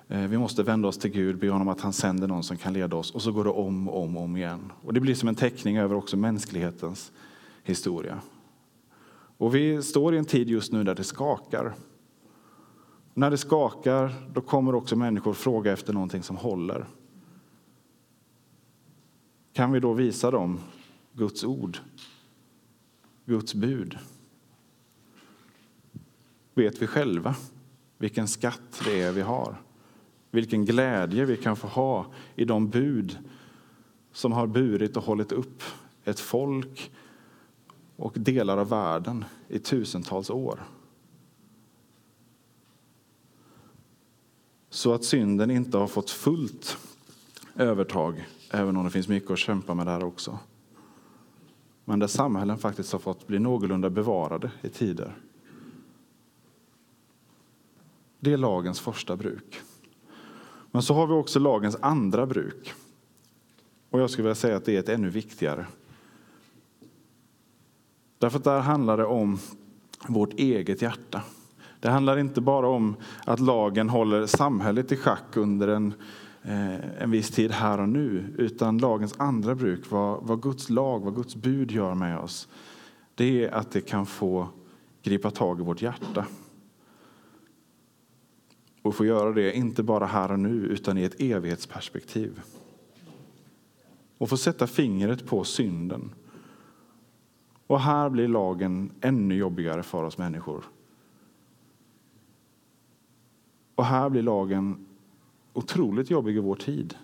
Eh, 0.08 0.20
vi 0.20 0.38
måste 0.38 0.62
vända 0.62 0.88
oss 0.88 0.98
till 0.98 1.10
Gud, 1.10 1.38
be 1.38 1.50
honom 1.50 1.68
att 1.68 1.80
han 1.80 1.92
sänder 1.92 2.28
någon 2.28 2.42
som 2.42 2.56
kan 2.56 2.72
leda 2.72 2.96
oss. 2.96 3.10
Och 3.10 3.22
så 3.22 3.32
går 3.32 3.44
det 3.44 3.50
om 3.50 3.88
och 3.88 4.02
om, 4.02 4.16
om 4.16 4.36
igen. 4.36 4.72
Och 4.82 4.94
det 4.94 5.00
blir 5.00 5.14
som 5.14 5.28
en 5.28 5.34
teckning 5.34 5.78
över 5.78 5.94
också 5.94 6.16
mänsklighetens 6.16 7.12
historia. 7.62 8.18
Och 9.38 9.54
vi 9.54 9.82
står 9.82 10.14
i 10.14 10.18
en 10.18 10.24
tid 10.24 10.48
just 10.48 10.72
nu 10.72 10.84
där 10.84 10.94
det 10.94 11.04
skakar. 11.04 11.74
När 13.14 13.30
det 13.30 13.38
skakar, 13.38 14.14
då 14.32 14.40
kommer 14.40 14.74
också 14.74 14.96
människor 14.96 15.32
fråga 15.32 15.72
efter 15.72 15.92
någonting 15.92 16.22
som 16.22 16.36
håller. 16.36 16.86
Kan 19.52 19.72
vi 19.72 19.80
då 19.80 19.92
visa 19.92 20.30
dem 20.30 20.60
Guds 21.12 21.44
ord, 21.44 21.78
Guds 23.24 23.54
bud? 23.54 23.98
Vet 26.54 26.82
vi 26.82 26.86
själva 26.86 27.34
vilken 27.98 28.28
skatt 28.28 28.82
det 28.84 29.02
är 29.02 29.12
vi 29.12 29.20
har? 29.20 29.56
Vilken 30.30 30.64
glädje 30.64 31.24
vi 31.24 31.36
kan 31.36 31.56
få 31.56 31.66
ha 31.66 32.06
i 32.34 32.44
de 32.44 32.68
bud 32.68 33.18
som 34.12 34.32
har 34.32 34.46
burit 34.46 34.96
och 34.96 35.02
hållit 35.02 35.32
upp 35.32 35.62
ett 36.04 36.20
folk 36.20 36.92
och 37.96 38.12
delar 38.16 38.58
av 38.58 38.68
världen 38.68 39.24
i 39.48 39.58
tusentals 39.58 40.30
år. 40.30 40.60
Så 44.74 44.94
att 44.94 45.04
synden 45.04 45.50
inte 45.50 45.78
har 45.78 45.86
fått 45.86 46.10
fullt 46.10 46.78
övertag, 47.56 48.28
även 48.50 48.76
om 48.76 48.84
det 48.84 48.90
finns 48.90 49.08
mycket 49.08 49.30
att 49.30 49.38
kämpa 49.38 49.74
med 49.74 49.86
där 49.86 50.04
också. 50.04 50.38
Men 51.84 51.98
där 51.98 52.06
samhällen 52.06 52.58
faktiskt 52.58 52.92
har 52.92 52.98
fått 52.98 53.26
bli 53.26 53.38
någorlunda 53.38 53.90
bevarade 53.90 54.50
i 54.62 54.68
tider. 54.68 55.16
Det 58.20 58.32
är 58.32 58.36
lagens 58.36 58.80
första 58.80 59.16
bruk. 59.16 59.60
Men 60.70 60.82
så 60.82 60.94
har 60.94 61.06
vi 61.06 61.12
också 61.12 61.38
lagens 61.38 61.76
andra 61.80 62.26
bruk. 62.26 62.72
Och 63.90 64.00
jag 64.00 64.10
skulle 64.10 64.22
vilja 64.22 64.34
säga 64.34 64.56
att 64.56 64.64
det 64.64 64.76
är 64.76 64.80
ett 64.80 64.88
ännu 64.88 65.08
viktigare. 65.08 65.66
Därför 68.18 68.38
att 68.38 68.44
där 68.44 68.60
handlar 68.60 68.96
det 68.96 69.06
om 69.06 69.38
vårt 70.08 70.32
eget 70.32 70.82
hjärta. 70.82 71.22
Det 71.84 71.90
handlar 71.90 72.16
inte 72.16 72.40
bara 72.40 72.68
om 72.68 72.96
att 73.24 73.40
lagen 73.40 73.88
håller 73.88 74.26
samhället 74.26 74.92
i 74.92 74.96
schack 74.96 75.36
under 75.36 75.68
en, 75.68 75.94
eh, 76.42 77.02
en 77.02 77.10
viss 77.10 77.30
tid 77.30 77.50
här 77.50 77.80
och 77.80 77.88
nu, 77.88 78.34
utan 78.38 78.78
lagens 78.78 79.14
andra 79.16 79.54
bruk, 79.54 79.90
vad, 79.90 80.22
vad 80.22 80.42
Guds 80.42 80.70
lag, 80.70 81.04
vad 81.04 81.14
Guds 81.14 81.36
bud 81.36 81.70
gör 81.70 81.94
med 81.94 82.18
oss, 82.18 82.48
det 83.14 83.44
är 83.44 83.50
att 83.54 83.70
det 83.70 83.80
kan 83.80 84.06
få 84.06 84.48
gripa 85.02 85.30
tag 85.30 85.60
i 85.60 85.62
vårt 85.62 85.82
hjärta. 85.82 86.26
Och 88.82 88.94
få 88.94 89.04
göra 89.04 89.32
det 89.32 89.52
inte 89.52 89.82
bara 89.82 90.06
här 90.06 90.32
och 90.32 90.40
nu, 90.40 90.66
utan 90.66 90.98
i 90.98 91.02
ett 91.02 91.20
evighetsperspektiv. 91.20 92.40
Och 94.18 94.28
få 94.28 94.36
sätta 94.36 94.66
fingret 94.66 95.26
på 95.26 95.44
synden. 95.44 96.14
Och 97.66 97.80
här 97.80 98.10
blir 98.10 98.28
lagen 98.28 98.90
ännu 99.00 99.34
jobbigare 99.34 99.82
för 99.82 100.02
oss 100.02 100.18
människor. 100.18 100.64
Och 103.74 103.84
här 103.84 104.10
blir 104.10 104.22
lagen 104.22 104.86
otroligt 105.52 106.10
jobbig 106.10 106.36
i 106.36 106.40
vår 106.40 106.56
tid. 106.56 106.94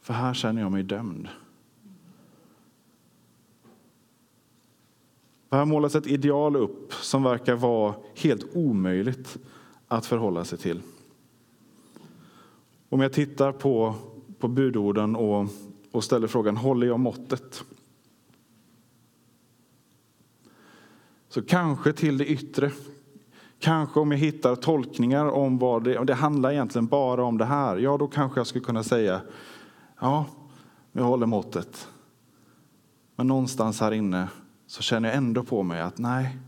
För 0.00 0.14
här 0.14 0.34
känner 0.34 0.60
jag 0.62 0.72
mig 0.72 0.82
dömd. 0.82 1.28
här 5.50 5.64
målas 5.64 5.94
ett 5.94 6.06
ideal 6.06 6.56
upp 6.56 6.92
som 6.92 7.22
verkar 7.22 7.54
vara 7.54 7.94
helt 8.14 8.56
omöjligt 8.56 9.38
att 9.88 10.06
förhålla 10.06 10.44
sig 10.44 10.58
till. 10.58 10.82
Om 12.88 13.00
jag 13.00 13.12
tittar 13.12 13.52
på, 13.52 13.94
på 14.38 14.48
budorden 14.48 15.16
och, 15.16 15.48
och 15.90 16.04
ställer 16.04 16.26
frågan, 16.26 16.56
håller 16.56 16.86
jag 16.86 17.00
måttet? 17.00 17.64
Så 21.28 21.42
kanske 21.42 21.92
till 21.92 22.18
det 22.18 22.26
yttre 22.26 22.72
Kanske 23.64 24.00
om 24.00 24.10
jag 24.10 24.18
hittar 24.18 24.56
tolkningar 24.56 25.26
om 25.26 25.58
vad 25.58 25.84
det, 25.84 25.98
om 25.98 26.06
det 26.06 26.14
handlar 26.14 26.52
egentligen 26.52 26.86
bara 26.86 27.24
om 27.24 27.38
det 27.38 27.44
här, 27.44 27.76
ja 27.76 27.96
då 27.98 28.06
kanske 28.06 28.40
jag 28.40 28.46
skulle 28.46 28.64
kunna 28.64 28.82
säga, 28.82 29.20
ja, 30.00 30.26
jag 30.92 31.04
håller 31.04 31.26
måttet. 31.26 31.88
Men 33.16 33.26
någonstans 33.26 33.80
här 33.80 33.92
inne 33.92 34.28
så 34.66 34.82
känner 34.82 35.08
jag 35.08 35.18
ändå 35.18 35.44
på 35.44 35.62
mig 35.62 35.80
att 35.80 35.98
nej, 35.98 36.38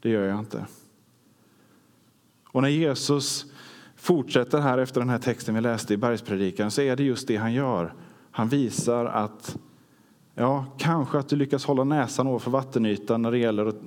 det 0.00 0.10
gör 0.10 0.24
jag 0.24 0.38
inte. 0.38 0.66
Och 2.46 2.62
när 2.62 2.68
Jesus 2.68 3.46
fortsätter 3.96 4.60
här 4.60 4.78
efter 4.78 5.00
den 5.00 5.10
här 5.10 5.18
texten 5.18 5.54
vi 5.54 5.60
läste 5.60 5.94
i 5.94 5.96
bergspredikan 5.96 6.70
så 6.70 6.80
är 6.80 6.96
det 6.96 7.02
just 7.02 7.28
det 7.28 7.36
han 7.36 7.52
gör. 7.52 7.94
Han 8.30 8.48
visar 8.48 9.04
att 9.04 9.58
Ja, 10.40 10.66
kanske 10.76 11.18
att 11.18 11.28
du 11.28 11.36
lyckas 11.36 11.64
hålla 11.64 11.84
näsan 11.84 12.26
ovanför 12.26 12.50
vattenytan 12.50 13.22
när 13.22 13.30
det 13.30 13.38
gäller 13.38 13.66
att 13.66 13.80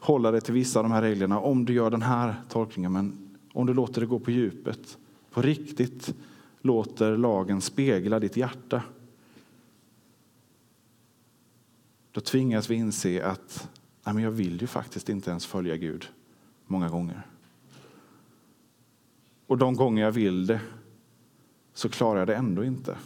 hålla 0.00 0.30
dig 0.30 0.40
till 0.40 0.54
vissa 0.54 0.78
av 0.78 0.84
de 0.84 0.92
här 0.92 1.02
reglerna 1.02 1.40
om 1.40 1.64
du 1.64 1.72
gör 1.72 1.90
den 1.90 2.02
här 2.02 2.34
tolkningen. 2.48 2.92
Men 2.92 3.36
om 3.52 3.66
du 3.66 3.74
låter 3.74 4.00
det 4.00 4.06
gå 4.06 4.18
på 4.18 4.30
djupet, 4.30 4.98
på 5.30 5.42
riktigt 5.42 6.14
låter 6.60 7.16
lagen 7.16 7.60
spegla 7.60 8.18
ditt 8.20 8.36
hjärta. 8.36 8.82
Då 12.12 12.20
tvingas 12.20 12.70
vi 12.70 12.74
inse 12.74 13.24
att 13.24 13.68
nej, 14.04 14.14
men 14.14 14.24
jag 14.24 14.30
vill 14.30 14.60
ju 14.60 14.66
faktiskt 14.66 15.08
inte 15.08 15.30
ens 15.30 15.46
följa 15.46 15.76
Gud 15.76 16.08
många 16.66 16.88
gånger. 16.88 17.26
Och 19.46 19.58
de 19.58 19.74
gånger 19.74 20.02
jag 20.02 20.12
vill 20.12 20.46
det 20.46 20.60
så 21.74 21.88
klarar 21.88 22.18
jag 22.18 22.28
det 22.28 22.36
ändå 22.36 22.64
inte. 22.64 22.96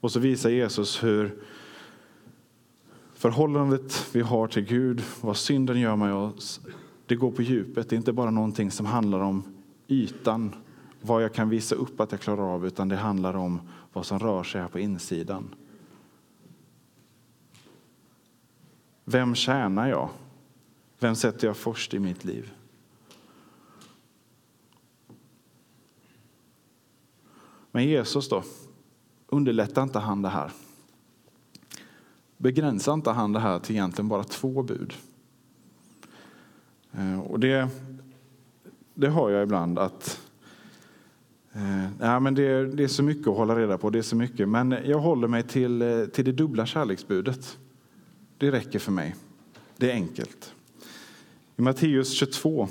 Och 0.00 0.12
så 0.12 0.20
visar 0.20 0.50
Jesus 0.50 1.02
hur 1.02 1.42
Förhållandet 3.20 4.06
vi 4.12 4.20
har 4.20 4.48
till 4.48 4.62
Gud, 4.62 5.02
vad 5.20 5.36
synden 5.36 5.80
gör 5.80 5.96
med 5.96 6.14
oss, 6.14 6.60
det 7.06 7.14
går 7.16 7.30
på 7.30 7.42
djupet. 7.42 7.88
Det 7.88 7.94
är 7.94 7.96
inte 7.96 8.12
bara 8.12 8.30
någonting 8.30 8.70
som 8.70 8.86
handlar 8.86 9.20
om 9.20 9.42
ytan, 9.88 10.54
vad 11.00 11.22
jag 11.22 11.34
kan 11.34 11.48
visa 11.48 11.74
upp 11.74 12.00
att 12.00 12.12
jag 12.12 12.20
klarar 12.20 12.54
av, 12.54 12.66
utan 12.66 12.88
det 12.88 12.96
handlar 12.96 13.36
om 13.36 13.60
vad 13.92 14.06
som 14.06 14.18
rör 14.18 14.42
sig 14.42 14.60
här 14.60 14.68
på 14.68 14.78
insidan. 14.78 15.54
Vem 19.04 19.34
tjänar 19.34 19.88
jag? 19.88 20.08
Vem 20.98 21.14
sätter 21.14 21.46
jag 21.46 21.56
först 21.56 21.94
i 21.94 21.98
mitt 21.98 22.24
liv? 22.24 22.52
Men 27.70 27.84
Jesus 27.84 28.28
då? 28.28 28.42
Underlättar 29.32 29.82
inte 29.82 29.98
han 29.98 30.22
det 30.22 30.28
här? 30.28 30.50
Begränsar 32.36 32.94
inte 32.94 33.10
han 33.10 33.32
det 33.32 33.40
här 33.40 33.58
till 33.58 33.76
egentligen 33.76 34.08
bara 34.08 34.24
två 34.24 34.62
bud? 34.62 34.94
Eh, 36.92 37.20
och 37.20 37.40
det, 37.40 37.68
det 38.94 39.08
hör 39.08 39.30
jag 39.30 39.42
ibland 39.42 39.78
att 39.78 40.20
eh, 41.52 42.20
men 42.20 42.34
det, 42.34 42.66
det, 42.66 42.84
är 42.84 42.88
så 42.88 43.02
mycket 43.02 43.26
att 43.26 43.36
hålla 43.36 43.56
reda 43.56 43.78
på, 43.78 43.90
det 43.90 43.98
är 43.98 44.02
så 44.02 44.16
mycket. 44.16 44.48
Men 44.48 44.76
jag 44.84 44.98
håller 44.98 45.28
mig 45.28 45.42
till, 45.42 45.82
eh, 45.82 46.04
till 46.04 46.24
det 46.24 46.32
dubbla 46.32 46.66
kärleksbudet. 46.66 47.58
Det 48.38 48.50
räcker 48.50 48.78
för 48.78 48.92
mig. 48.92 49.14
Det 49.76 49.90
är 49.90 49.94
enkelt. 49.94 50.54
I 51.56 51.62
Matteus 51.62 52.12
22, 52.12 52.68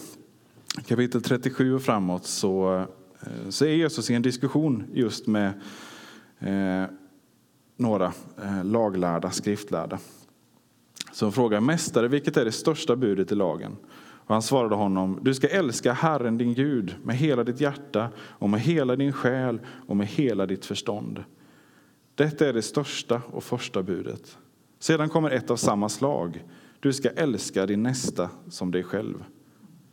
kapitel 0.86 1.22
37 1.22 1.74
och 1.74 1.82
framåt, 1.82 2.26
så, 2.26 2.86
eh, 3.22 3.50
så 3.50 3.66
är 3.66 3.74
Jesus 3.74 4.10
i 4.10 4.14
en 4.14 4.22
diskussion 4.22 4.84
just 4.94 5.28
med 5.28 5.54
eh, 6.40 6.86
några 7.78 8.14
eh, 8.44 8.64
laglärda, 8.64 9.32
skriftlärda. 9.32 10.00
Som 11.12 11.32
frågar 11.32 11.60
Mästare, 11.60 12.08
vilket 12.08 12.38
är 12.38 12.46
det 12.46 12.52
största 12.52 12.96
budet 12.96 13.32
i 13.32 13.36
lagen? 13.36 13.78
Och 14.30 14.36
han 14.36 14.42
svarade 14.42 14.76
honom, 14.76 15.20
du 15.22 15.34
ska 15.34 15.48
älska 15.48 15.94
Herren 15.94 16.38
din 16.38 16.54
Gud 16.54 16.96
med 17.04 17.16
hela 17.16 17.44
ditt 17.44 17.62
hjärta 17.62 18.10
och 18.20 18.50
med 18.50 18.62
hela 18.62 18.96
din 18.96 19.14
själ 19.14 19.60
och 19.88 19.98
med 19.98 20.08
hela 20.08 20.46
ditt 20.46 20.66
förstånd. 20.66 21.24
Detta 22.16 22.48
är 22.48 22.54
det 22.54 22.62
största 22.62 23.22
och 23.32 23.44
första 23.44 23.84
budet. 23.84 24.38
Sedan 24.80 25.10
kommer 25.10 25.32
ett 25.32 25.52
av 25.52 25.56
samma 25.56 25.90
slag. 25.90 26.46
Du 26.80 26.94
ska 26.94 27.10
älska 27.10 27.66
din 27.66 27.84
nästa 27.84 28.30
som 28.50 28.72
dig 28.72 28.84
själv. 28.84 29.24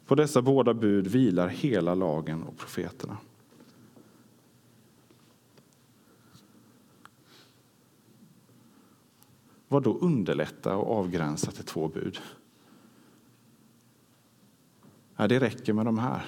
På 0.07 0.15
dessa 0.15 0.43
båda 0.43 0.75
bud 0.75 1.07
vilar 1.07 1.49
hela 1.49 1.95
lagen 1.95 2.43
och 2.43 2.59
profeterna. 2.59 3.17
Vad 9.69 9.83
då 9.83 9.99
underlätta 9.99 10.77
och 10.77 10.99
avgränsa 10.99 11.51
till 11.51 11.65
två 11.65 11.89
bud? 11.89 12.19
Ja, 15.17 15.29
det 15.29 15.41
räcker 15.41 15.73
med 15.73 15.87
de 15.87 15.99
här. 15.99 16.25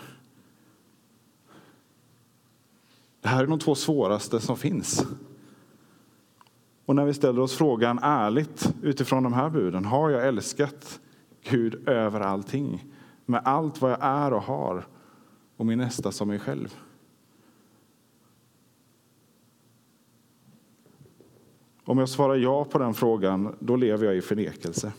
Det 3.20 3.28
här 3.28 3.42
är 3.42 3.46
de 3.46 3.58
två 3.58 3.74
svåraste 3.74 4.40
som 4.40 4.56
finns. 4.56 5.06
Och 6.84 6.96
när 6.96 7.04
vi 7.04 7.14
ställer 7.14 7.40
oss 7.40 7.56
frågan 7.56 7.98
ärligt 8.02 8.74
utifrån 8.82 9.22
de 9.22 9.32
här 9.32 9.50
buden, 9.50 9.84
har 9.84 10.10
jag 10.10 10.28
älskat 10.28 11.00
Gud 11.42 11.88
över 11.88 12.20
allting? 12.20 12.84
Med 13.26 13.40
allt 13.44 13.80
vad 13.80 13.90
jag 13.90 14.02
är 14.02 14.32
och 14.32 14.42
har 14.42 14.86
och 15.56 15.66
min 15.66 15.78
nästa 15.78 16.12
som 16.12 16.28
mig 16.28 16.38
själv? 16.38 16.76
Om 21.88 21.98
jag 21.98 22.08
svarar 22.08 22.36
ja 22.36 22.64
på 22.64 22.78
den 22.78 22.94
frågan, 22.94 23.56
då 23.58 23.76
lever 23.76 24.06
jag 24.06 24.16
i 24.16 24.20
förnekelse. 24.20 24.92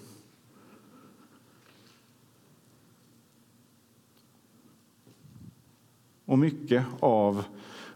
Och 6.25 6.39
mycket 6.39 6.85
av 6.99 7.43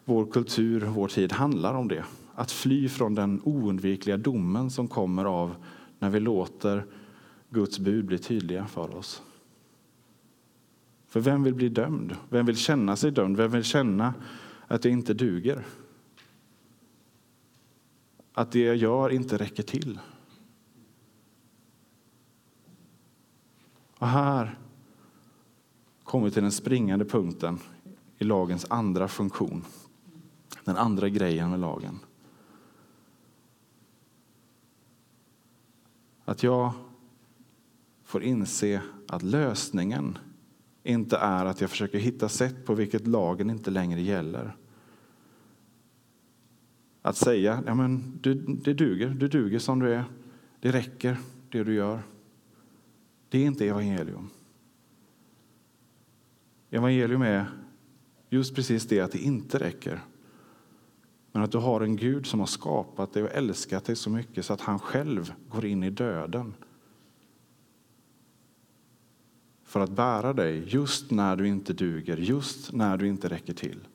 vår 0.06 0.26
kultur, 0.26 0.82
vår 0.82 1.08
tid, 1.08 1.32
handlar 1.32 1.74
om 1.74 1.88
det. 1.88 2.06
Att 2.36 2.52
fly 2.52 2.90
från 2.90 3.16
den 3.16 3.42
oundvikliga 3.44 4.18
domen 4.18 4.72
som 4.72 4.88
kommer 4.88 5.26
av 5.26 5.56
när 6.00 6.10
vi 6.10 6.20
låter 6.20 6.86
Guds 7.50 7.80
bud 7.80 8.06
bli 8.06 8.18
tydliga 8.18 8.66
för 8.66 8.96
oss. 8.96 9.22
För 11.08 11.20
vem 11.20 11.44
vill 11.44 11.54
bli 11.54 11.70
dömd? 11.70 12.16
Vem 12.30 12.46
vill 12.46 12.58
känna 12.58 12.96
sig 12.96 13.12
dömd? 13.12 13.38
Vem 13.38 13.52
vill 13.52 13.64
känna 13.64 14.14
att 14.68 14.82
det 14.82 14.90
inte 14.90 15.14
duger? 15.14 15.64
Att 18.34 18.52
det 18.52 18.60
jag 18.60 18.76
gör 18.76 19.10
inte 19.10 19.38
räcker 19.38 19.64
till? 19.64 20.00
Och 23.98 24.08
här 24.08 24.60
kommer 26.04 26.26
vi 26.26 26.32
till 26.32 26.44
den 26.44 26.52
springande 26.52 27.06
punkten 27.06 27.60
i 28.18 28.24
lagens 28.24 28.66
andra 28.70 29.08
funktion. 29.08 29.66
Den 30.64 30.78
andra 30.78 31.10
grejen 31.10 31.50
med 31.50 31.60
lagen. 31.60 32.00
Att 36.26 36.44
jag 36.44 36.72
får 38.04 38.24
inse 38.24 38.82
att 39.08 39.24
lösningen 39.24 40.18
inte 40.84 41.18
är 41.18 41.46
att 41.46 41.62
jag 41.62 41.70
försöker 41.70 42.00
hitta 42.00 42.30
sätt 42.30 42.66
på 42.66 42.74
vilket 42.74 43.08
lagen 43.08 43.50
inte 43.50 43.72
längre 43.72 44.02
gäller. 44.02 44.56
Att 47.06 47.18
säga 47.18 47.64
ja, 47.66 47.76
men 47.76 48.20
du, 48.22 48.34
det 48.34 48.74
duger, 48.74 49.10
du 49.10 49.28
duger 49.28 49.60
som 49.60 49.80
du 49.80 49.94
är, 49.94 50.04
det 50.60 50.72
räcker 50.72 51.18
det 51.50 51.64
du 51.64 51.74
gör. 51.74 52.04
Det 53.30 53.38
är 53.38 53.46
inte 53.46 53.68
evangelium. 53.68 54.30
Evangelium 56.70 57.22
är 57.22 57.46
just 58.30 58.56
precis 58.56 58.88
det 58.88 59.00
att 59.00 59.12
det 59.12 59.20
inte 59.20 59.60
räcker. 59.60 60.00
Men 61.32 61.44
att 61.44 61.52
du 61.52 61.58
har 61.58 61.82
en 61.82 61.96
Gud 61.96 62.26
som 62.26 62.40
har 62.40 62.48
skapat 62.48 63.14
dig 63.14 63.24
och 63.24 63.32
älskat 63.32 63.86
dig 63.86 63.96
så 63.96 64.10
mycket 64.10 64.46
så 64.46 64.54
att 64.54 64.62
han 64.62 64.80
själv 64.80 65.34
går 65.50 65.66
in 65.66 65.84
i 65.84 65.90
döden 65.90 66.54
för 69.64 69.80
att 69.80 69.92
bära 69.92 70.34
dig 70.34 70.64
just 70.68 71.12
när 71.12 71.36
du 71.36 71.48
inte 71.48 71.74
duger, 71.74 72.18
just 72.18 72.74
när 72.74 72.98
du 72.98 73.08
inte 73.08 73.30
räcker 73.30 73.54
till. 73.54 73.88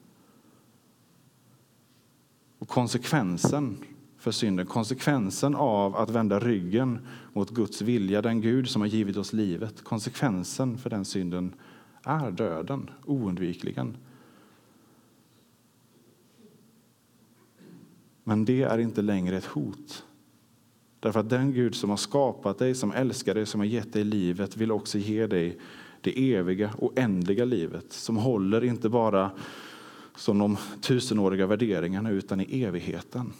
Och 2.59 2.69
konsekvensen 2.69 3.77
för 4.19 4.31
synden, 4.31 4.67
konsekvensen 4.67 5.55
av 5.55 5.97
att 5.97 6.11
vända 6.11 6.39
ryggen 6.39 6.99
mot 7.33 7.51
Guds 7.51 7.83
vilja, 7.83 8.23
den 8.23 8.41
Gud 8.41 8.69
som 8.69 8.83
har 8.83 8.89
givit 8.89 9.17
oss 9.17 9.33
livet, 9.33 9.85
konsekvensen 9.85 10.79
för 10.79 10.91
den 10.91 11.05
synden 11.05 11.55
är 12.03 12.31
döden, 12.31 12.91
oundvikligen. 13.05 13.97
Men 18.25 18.45
det 18.45 18.63
är 18.63 18.79
inte 18.79 19.03
längre 19.03 19.37
ett 19.37 19.45
hot. 19.45 20.05
Därför 21.01 21.21
att 21.21 21.31
den 21.31 21.53
Gud 21.53 21.75
som 21.75 21.91
har 21.91 21.97
skapat 21.97 22.59
dig, 22.59 22.75
som 22.75 22.93
älskar 22.93 23.35
dig, 23.35 23.47
som 23.47 23.61
har 23.61 23.67
gett 23.67 23.93
dig 23.93 24.05
livet 24.05 24.57
vill 24.57 24.73
också 24.73 24.99
ge 24.99 25.27
dig 25.27 25.59
det 26.01 26.35
eviga, 26.35 26.71
oändliga 26.79 27.45
livet 27.45 27.93
som 27.93 28.17
håller 28.17 28.65
inte 28.65 28.89
bara 28.89 29.31
som 30.19 30.39
de 30.39 30.57
tusenåriga 30.81 31.47
värderingarna 31.47 32.11
utan 32.11 32.41
i 32.41 32.63
evigheten. 32.63 33.33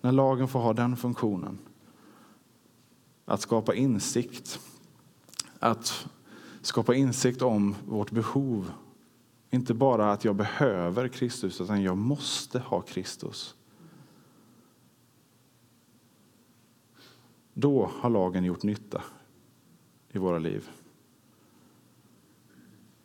När 0.00 0.12
lagen 0.12 0.48
får 0.48 0.60
ha 0.60 0.72
den 0.72 0.96
funktionen, 0.96 1.58
att 3.24 3.40
skapa 3.40 3.74
insikt 3.74 4.60
att 5.64 6.06
skapa 6.62 6.94
insikt 6.94 7.42
om 7.42 7.74
vårt 7.86 8.10
behov. 8.10 8.72
Inte 9.50 9.74
bara 9.74 10.12
att 10.12 10.24
jag 10.24 10.36
behöver 10.36 11.08
Kristus, 11.08 11.60
utan 11.60 11.82
jag 11.82 11.96
måste 11.96 12.58
ha 12.58 12.80
Kristus. 12.80 13.54
Då 17.54 17.90
har 18.00 18.10
lagen 18.10 18.44
gjort 18.44 18.62
nytta 18.62 19.02
i 20.12 20.18
våra 20.18 20.38
liv. 20.38 20.68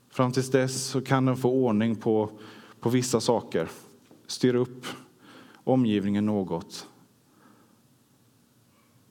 Fram 0.10 0.32
till 0.32 0.50
dess 0.50 0.84
så 0.84 1.02
kan 1.02 1.26
den 1.26 1.38
få 1.38 1.50
ordning 1.52 1.96
på, 1.96 2.30
på 2.80 2.90
vissa 2.90 3.22
saker, 3.22 3.70
styra 4.28 4.58
upp 4.58 4.86
omgivningen 5.64 6.26
något. 6.26 6.88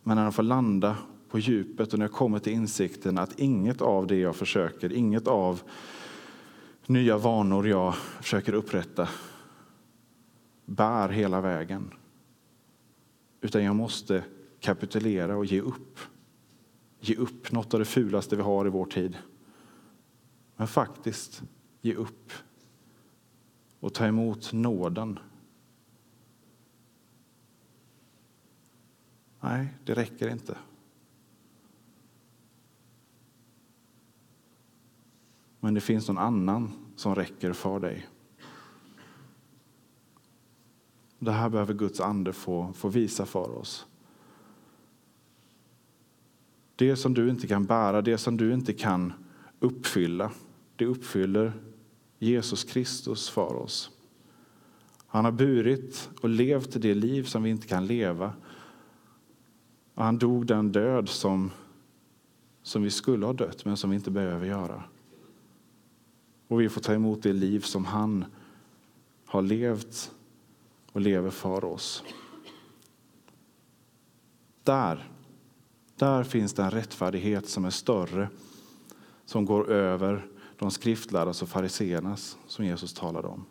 Men 0.02 0.16
när 0.16 0.22
den 0.22 0.32
får 0.32 0.42
landa 0.42 0.96
på 1.28 1.38
djupet 1.38 1.92
och 1.92 1.98
när 1.98 2.06
jag 2.06 2.12
kommer 2.12 2.38
till 2.38 2.52
insikten 2.52 3.18
att 3.18 3.38
inget 3.38 3.82
av 3.82 4.06
det 4.06 4.16
jag 4.16 4.36
försöker, 4.36 4.92
inget 4.92 5.28
av 5.28 5.62
nya 6.86 7.18
vanor 7.18 7.68
jag 7.68 7.94
försöker 7.96 8.52
upprätta 8.52 9.08
bär 10.64 11.08
hela 11.08 11.40
vägen. 11.40 11.94
Utan 13.40 13.64
jag 13.64 13.76
måste 13.76 14.24
kapitulera 14.60 15.36
och 15.36 15.44
ge 15.44 15.60
upp. 15.60 15.98
Ge 17.00 17.14
upp 17.14 17.52
något 17.52 17.74
av 17.74 17.80
det 17.80 17.86
fulaste 17.86 18.36
vi 18.36 18.42
har 18.42 18.66
i 18.66 18.70
vår 18.70 18.86
tid. 18.86 19.18
Men 20.56 20.66
faktiskt 20.66 21.42
ge 21.80 21.94
upp 21.94 22.32
och 23.80 23.94
ta 23.94 24.06
emot 24.06 24.52
nåden. 24.52 25.18
Nej, 29.40 29.74
det 29.84 29.94
räcker 29.94 30.28
inte. 30.28 30.58
Men 35.60 35.74
det 35.74 35.80
finns 35.80 36.08
någon 36.08 36.18
annan 36.18 36.70
som 36.96 37.14
räcker 37.14 37.52
för 37.52 37.80
dig. 37.80 38.08
Det 41.18 41.32
här 41.32 41.48
behöver 41.48 41.74
Guds 41.74 42.00
ande 42.00 42.32
få, 42.32 42.72
få 42.72 42.88
visa 42.88 43.26
för 43.26 43.50
oss. 43.50 43.86
Det 46.78 46.96
som 46.96 47.14
du 47.14 47.30
inte 47.30 47.46
kan 47.46 47.64
bära, 47.64 48.02
det 48.02 48.18
som 48.18 48.36
du 48.36 48.54
inte 48.54 48.72
kan 48.72 49.12
uppfylla, 49.60 50.30
det 50.76 50.86
uppfyller 50.86 51.52
Jesus 52.18 52.64
Kristus 52.64 53.30
för 53.30 53.54
oss. 53.54 53.90
Han 55.06 55.24
har 55.24 55.32
burit 55.32 56.10
och 56.20 56.28
levt 56.28 56.82
det 56.82 56.94
liv 56.94 57.24
som 57.24 57.42
vi 57.42 57.50
inte 57.50 57.66
kan 57.66 57.86
leva. 57.86 58.32
Och 59.94 60.04
han 60.04 60.18
dog 60.18 60.46
den 60.46 60.72
död 60.72 61.08
som, 61.08 61.50
som 62.62 62.82
vi 62.82 62.90
skulle 62.90 63.26
ha 63.26 63.32
dött, 63.32 63.64
men 63.64 63.76
som 63.76 63.90
vi 63.90 63.96
inte 63.96 64.10
behöver 64.10 64.46
göra. 64.46 64.82
Och 66.48 66.60
vi 66.60 66.68
får 66.68 66.80
ta 66.80 66.92
emot 66.92 67.22
det 67.22 67.32
liv 67.32 67.60
som 67.60 67.84
han 67.84 68.24
har 69.26 69.42
levt 69.42 70.12
och 70.92 71.00
lever 71.00 71.30
för 71.30 71.64
oss. 71.64 72.04
Där, 74.62 75.08
där 75.98 76.24
finns 76.24 76.52
den 76.52 76.70
rättfärdighet 76.70 77.48
som 77.48 77.64
är 77.64 77.70
större, 77.70 78.28
som 79.24 79.44
går 79.44 79.70
över 79.70 80.26
de 80.58 80.70
skriftlärdas 80.70 81.26
alltså 81.26 81.44
och 81.44 81.48
fariseernas 81.48 82.38
som 82.46 82.64
Jesus 82.64 82.94
talade 82.94 83.28
om. 83.28 83.44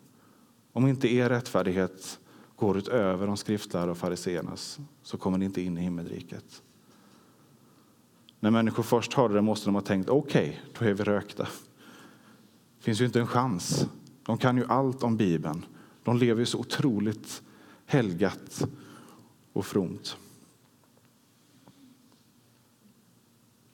Om 0.72 0.86
inte 0.86 1.14
er 1.14 1.28
rättfärdighet 1.28 2.18
går 2.56 2.78
utöver 2.78 3.26
de 3.26 3.36
skriftlärda 3.36 3.90
och 3.90 3.98
fariseernas 3.98 4.78
så 5.02 5.16
kommer 5.16 5.38
ni 5.38 5.44
inte 5.44 5.62
in 5.62 5.78
i 5.78 5.80
himmelriket. 5.80 6.62
När 8.40 8.50
människor 8.50 8.82
först 8.82 9.14
hörde 9.14 9.34
det 9.34 9.42
måste 9.42 9.66
de 9.66 9.74
ha 9.74 9.82
tänkt 9.82 10.08
okej, 10.08 10.60
okay, 10.70 10.72
då 10.78 10.90
är 10.90 10.94
vi 10.94 11.04
rökta. 11.04 11.42
Det 12.78 12.84
finns 12.84 13.00
ju 13.00 13.04
inte 13.04 13.20
en 13.20 13.26
chans. 13.26 13.86
De 14.22 14.38
kan 14.38 14.56
ju 14.56 14.64
allt 14.68 15.02
om 15.02 15.16
Bibeln. 15.16 15.64
De 16.02 16.16
lever 16.16 16.40
ju 16.40 16.46
så 16.46 16.58
otroligt 16.58 17.42
helgat 17.86 18.66
och 19.52 19.66
fromt. 19.66 20.16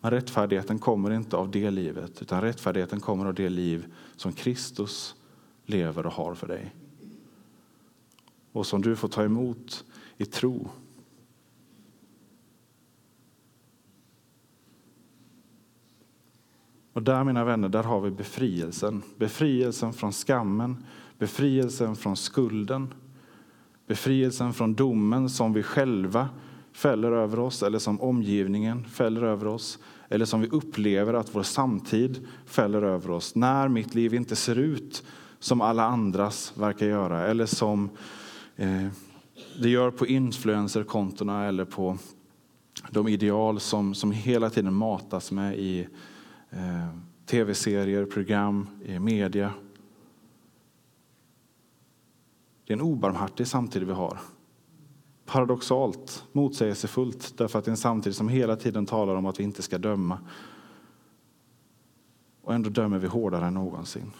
Men 0.04 0.10
rättfärdigheten 0.10 0.78
kommer 0.78 1.10
inte 1.10 1.36
av 1.36 1.50
det 1.50 1.70
livet, 1.70 2.22
utan 2.22 2.40
rättfärdigheten 2.40 3.00
kommer 3.00 3.26
av 3.26 3.34
det 3.34 3.48
liv 3.48 3.94
som 4.16 4.32
Kristus 4.32 5.14
lever 5.66 6.06
och 6.06 6.12
har 6.12 6.34
för 6.34 6.46
dig. 6.46 6.74
Och 8.52 8.66
som 8.66 8.82
du 8.82 8.96
får 8.96 9.08
ta 9.08 9.24
emot 9.24 9.84
i 10.16 10.24
tro. 10.24 10.68
Och 16.92 17.02
där, 17.02 17.24
mina 17.24 17.44
vänner, 17.44 17.68
där 17.68 17.82
har 17.82 18.00
vi 18.00 18.10
befrielsen. 18.10 19.02
Befrielsen 19.16 19.92
från 19.92 20.12
skammen, 20.12 20.84
befrielsen 21.18 21.96
från 21.96 22.16
skulden, 22.16 22.94
befrielsen 23.86 24.52
från 24.52 24.74
domen 24.74 25.30
som 25.30 25.52
vi 25.52 25.62
själva 25.62 26.28
fäller 26.74 27.12
över 27.12 27.38
oss 27.38 27.62
eller 27.62 27.78
som 27.78 28.00
omgivningen 28.00 28.84
fäller 28.84 29.22
över 29.22 29.46
oss 29.46 29.78
eller 30.08 30.24
som 30.24 30.40
vi 30.40 30.48
upplever 30.48 31.14
att 31.14 31.34
vår 31.34 31.42
samtid 31.42 32.26
fäller 32.46 32.82
över 32.82 33.10
oss 33.10 33.34
när 33.34 33.68
mitt 33.68 33.94
liv 33.94 34.14
inte 34.14 34.36
ser 34.36 34.58
ut 34.58 35.02
som 35.38 35.60
alla 35.60 35.84
andras 35.84 36.52
verkar 36.56 36.86
göra 36.86 37.26
eller 37.26 37.46
som 37.46 37.90
eh, 38.56 38.86
det 39.62 39.68
gör 39.68 39.90
på 39.90 40.06
influencerkontona 40.06 41.44
eller 41.44 41.64
på 41.64 41.98
de 42.90 43.08
ideal 43.08 43.60
som, 43.60 43.94
som 43.94 44.12
hela 44.12 44.50
tiden 44.50 44.74
matas 44.74 45.32
med 45.32 45.58
i 45.58 45.88
eh, 46.50 46.88
tv-serier, 47.26 48.04
program, 48.04 48.66
i 48.84 48.98
media. 48.98 49.52
Det 52.66 52.72
är 52.72 52.76
en 52.76 52.82
obarmhärtig 52.82 53.46
samtid 53.46 53.82
vi 53.82 53.92
har 53.92 54.18
paradoxalt, 55.24 56.24
motsägelsefullt 56.32 57.38
därför 57.38 57.58
att 57.58 57.64
det 57.64 57.68
är 57.68 57.72
en 57.72 57.76
samtid 57.76 58.16
som 58.16 58.28
hela 58.28 58.56
tiden 58.56 58.86
talar 58.86 59.14
om 59.14 59.26
att 59.26 59.40
vi 59.40 59.44
inte 59.44 59.62
ska 59.62 59.78
döma. 59.78 60.18
Och 62.42 62.54
ändå 62.54 62.70
dömer 62.70 62.98
vi 62.98 63.06
hårdare 63.06 63.46
än 63.46 63.54
någonsin. 63.54 64.12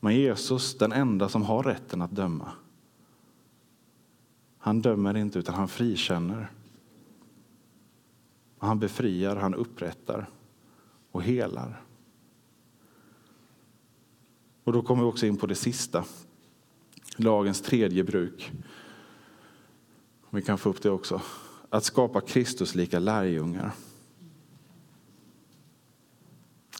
Men 0.00 0.16
Jesus, 0.16 0.78
den 0.78 0.92
enda 0.92 1.28
som 1.28 1.42
har 1.42 1.62
rätten 1.62 2.02
att 2.02 2.10
döma, 2.10 2.52
han 4.58 4.82
dömer 4.82 5.16
inte 5.16 5.38
utan 5.38 5.54
han 5.54 5.68
frikänner. 5.68 6.50
Han 8.58 8.78
befriar, 8.78 9.36
han 9.36 9.54
upprättar 9.54 10.26
och 11.10 11.22
helar. 11.22 11.82
Och 14.64 14.72
då 14.72 14.82
kommer 14.82 15.02
vi 15.02 15.08
också 15.08 15.26
in 15.26 15.36
på 15.36 15.46
det 15.46 15.54
sista 15.54 16.04
lagens 17.16 17.60
tredje 17.60 18.04
bruk. 18.04 18.52
Vi 20.30 20.42
kan 20.42 20.58
få 20.58 20.70
upp 20.70 20.82
det 20.82 20.90
också. 20.90 21.20
Att 21.68 21.84
skapa 21.84 22.20
Kristuslika 22.20 22.98
lärjungar. 22.98 23.72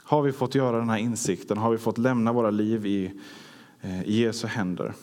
Har 0.03 0.23
vi 0.23 0.33
fått 0.33 0.55
göra 0.55 0.79
den 0.79 0.89
här 0.89 0.99
insikten, 0.99 1.59
har 1.59 1.71
vi 1.71 1.79
fått 1.79 1.99
lämna 1.99 2.33
våra 2.33 2.51
liv 2.51 2.87
i, 2.87 3.21
eh, 3.81 4.03
i 4.03 4.21
Jesu 4.21 4.47
händer, 4.47 4.95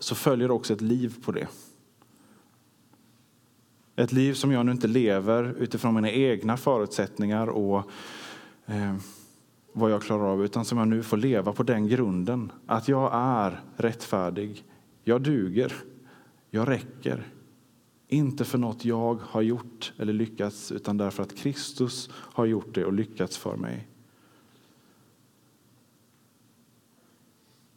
så 0.00 0.14
följer 0.14 0.50
också 0.50 0.72
ett 0.72 0.80
liv 0.80 1.14
på 1.24 1.32
det. 1.32 1.48
Ett 3.96 4.12
liv 4.12 4.34
som 4.34 4.52
jag 4.52 4.66
nu 4.66 4.72
inte 4.72 4.86
lever 4.86 5.54
utifrån 5.58 5.94
mina 5.94 6.10
egna 6.10 6.56
förutsättningar 6.56 7.46
och 7.46 7.90
eh, 8.66 8.96
vad 9.72 9.90
jag 9.90 10.02
klarar 10.02 10.32
av, 10.32 10.44
utan 10.44 10.64
som 10.64 10.78
jag 10.78 10.88
nu 10.88 11.02
får 11.02 11.16
leva 11.16 11.52
på 11.52 11.62
den 11.62 11.88
grunden 11.88 12.52
att 12.66 12.88
jag 12.88 13.10
är 13.14 13.60
rättfärdig, 13.76 14.64
jag 15.04 15.22
duger, 15.22 15.72
jag 16.50 16.68
räcker. 16.68 17.26
Inte 18.08 18.44
för 18.44 18.58
något 18.58 18.84
jag 18.84 19.14
har 19.22 19.42
gjort 19.42 19.92
eller 19.98 20.12
lyckats, 20.12 20.72
utan 20.72 20.96
därför 20.96 21.22
att 21.22 21.36
Kristus 21.36 22.10
har 22.12 22.46
gjort 22.46 22.74
det 22.74 22.84
och 22.84 22.92
lyckats 22.92 23.36
för 23.36 23.56
mig. 23.56 23.88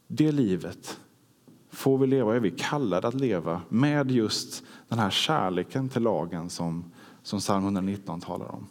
Det 0.07 0.31
livet 0.31 0.99
får 1.69 1.97
vi 1.97 2.07
leva, 2.07 2.35
är 2.35 2.39
vi 2.39 2.51
kallade 2.51 3.07
att 3.07 3.13
leva 3.13 3.61
med 3.69 4.11
just 4.11 4.63
den 4.87 4.99
här 4.99 5.09
kärleken 5.09 5.89
till 5.89 6.01
lagen 6.01 6.49
som, 6.49 6.91
som 7.23 7.39
psalm 7.39 7.63
119 7.63 8.21
talar 8.21 8.51
om. 8.51 8.67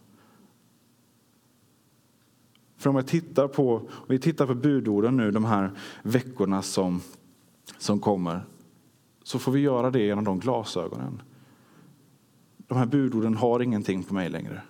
För 2.80 2.90
om 2.90 2.96
jag 2.96 3.06
tittar 3.06 3.48
på, 3.48 3.76
om 3.76 4.06
vi 4.08 4.18
tittar 4.18 4.46
på 4.46 4.54
budorden 4.54 5.16
nu 5.16 5.30
de 5.30 5.44
här 5.44 5.70
veckorna 6.02 6.62
som, 6.62 7.00
som 7.78 8.00
kommer 8.00 8.40
så 9.22 9.38
får 9.38 9.52
vi 9.52 9.60
göra 9.60 9.90
det 9.90 10.00
genom 10.00 10.24
de 10.24 10.40
glasögonen. 10.40 11.22
De 12.56 12.78
här 12.78 12.86
budorden 12.86 13.36
har 13.36 13.62
ingenting 13.62 14.02
på 14.02 14.14
mig 14.14 14.28
längre. 14.28 14.62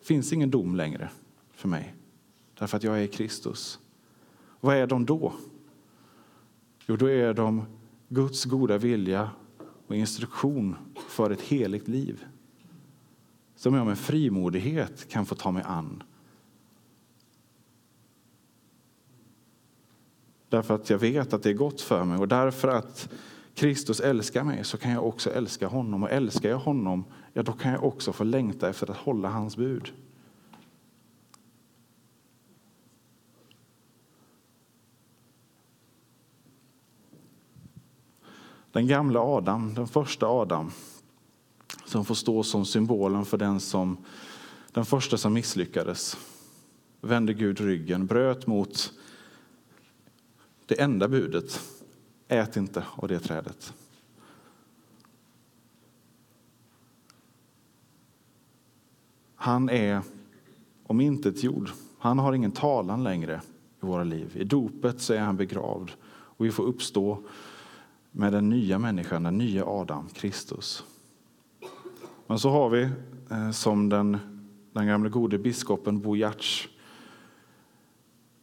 Det 0.00 0.06
finns 0.06 0.32
ingen 0.32 0.50
dom 0.50 0.76
längre 0.76 1.10
för 1.52 1.68
mig 1.68 1.94
därför 2.58 2.76
att 2.76 2.82
jag 2.82 3.02
är 3.02 3.06
Kristus. 3.06 3.78
Vad 4.60 4.76
är 4.76 4.86
de 4.86 5.06
då? 5.06 5.32
Jo, 6.86 6.96
då 6.96 7.10
är 7.10 7.34
de 7.34 7.64
Guds 8.08 8.44
goda 8.44 8.78
vilja 8.78 9.30
och 9.86 9.96
instruktion 9.96 10.76
för 11.08 11.30
ett 11.30 11.40
heligt 11.40 11.88
liv 11.88 12.24
som 13.62 13.74
jag 13.74 13.86
med 13.86 13.98
frimodighet 13.98 15.08
kan 15.08 15.26
få 15.26 15.34
ta 15.34 15.50
mig 15.50 15.62
an. 15.66 16.02
Därför 20.48 20.74
att 20.74 20.90
jag 20.90 20.98
vet 20.98 21.32
att 21.32 21.42
det 21.42 21.50
är 21.50 21.54
gott 21.54 21.80
för 21.80 22.04
mig 22.04 22.18
och 22.18 22.28
därför 22.28 22.68
att 22.68 23.08
Kristus 23.54 24.00
älskar 24.00 24.44
mig 24.44 24.64
så 24.64 24.76
kan 24.78 24.90
jag 24.90 25.06
också 25.06 25.30
älska 25.30 25.66
honom. 25.66 26.02
Och 26.02 26.10
älskar 26.10 26.48
jag 26.48 26.58
honom, 26.58 27.04
ja 27.32 27.42
då 27.42 27.52
kan 27.52 27.72
jag 27.72 27.84
också 27.84 28.12
få 28.12 28.24
längta 28.24 28.68
efter 28.68 28.90
att 28.90 28.96
hålla 28.96 29.28
hans 29.28 29.56
bud. 29.56 29.92
Den 38.72 38.86
gamla 38.86 39.20
Adam, 39.20 39.74
den 39.74 39.86
första 39.86 40.26
Adam, 40.26 40.70
som 41.92 42.04
får 42.04 42.14
stå 42.14 42.42
som 42.42 42.64
symbolen 42.64 43.24
för 43.24 43.38
den, 43.38 43.60
som, 43.60 43.96
den 44.72 44.84
första 44.84 45.16
som 45.16 45.32
misslyckades. 45.32 46.16
Vände 47.00 47.34
Gud 47.34 47.60
ryggen, 47.60 48.06
bröt 48.06 48.46
mot 48.46 48.92
det 50.66 50.80
enda 50.80 51.08
budet. 51.08 51.60
Ät 52.28 52.56
inte 52.56 52.84
av 52.96 53.08
det 53.08 53.20
trädet. 53.20 53.74
han 59.42 59.70
är 59.70 60.02
om 60.86 61.00
intet 61.00 61.42
jord. 61.42 61.70
Han 61.98 62.18
har 62.18 62.32
ingen 62.32 62.52
talan 62.52 63.04
längre 63.04 63.40
i 63.82 63.86
våra 63.86 64.04
liv. 64.04 64.36
I 64.36 64.44
dopet 64.44 65.00
så 65.00 65.14
är 65.14 65.18
han 65.18 65.36
begravd 65.36 65.90
och 66.04 66.44
vi 66.44 66.50
får 66.50 66.64
uppstå 66.64 67.22
med 68.10 68.32
den 68.32 68.48
nya 68.48 68.78
människan, 68.78 69.22
den 69.22 69.38
nya 69.38 69.66
Adam, 69.66 70.08
Kristus. 70.08 70.84
Men 72.26 72.38
så 72.38 72.50
har 72.50 72.70
vi, 72.70 72.88
eh, 73.30 73.50
som 73.50 73.88
den, 73.88 74.18
den 74.72 74.86
gamle 74.86 75.10
gode 75.10 75.38
biskopen 75.38 76.00
Bo 76.00 76.16
Giertz, 76.16 76.68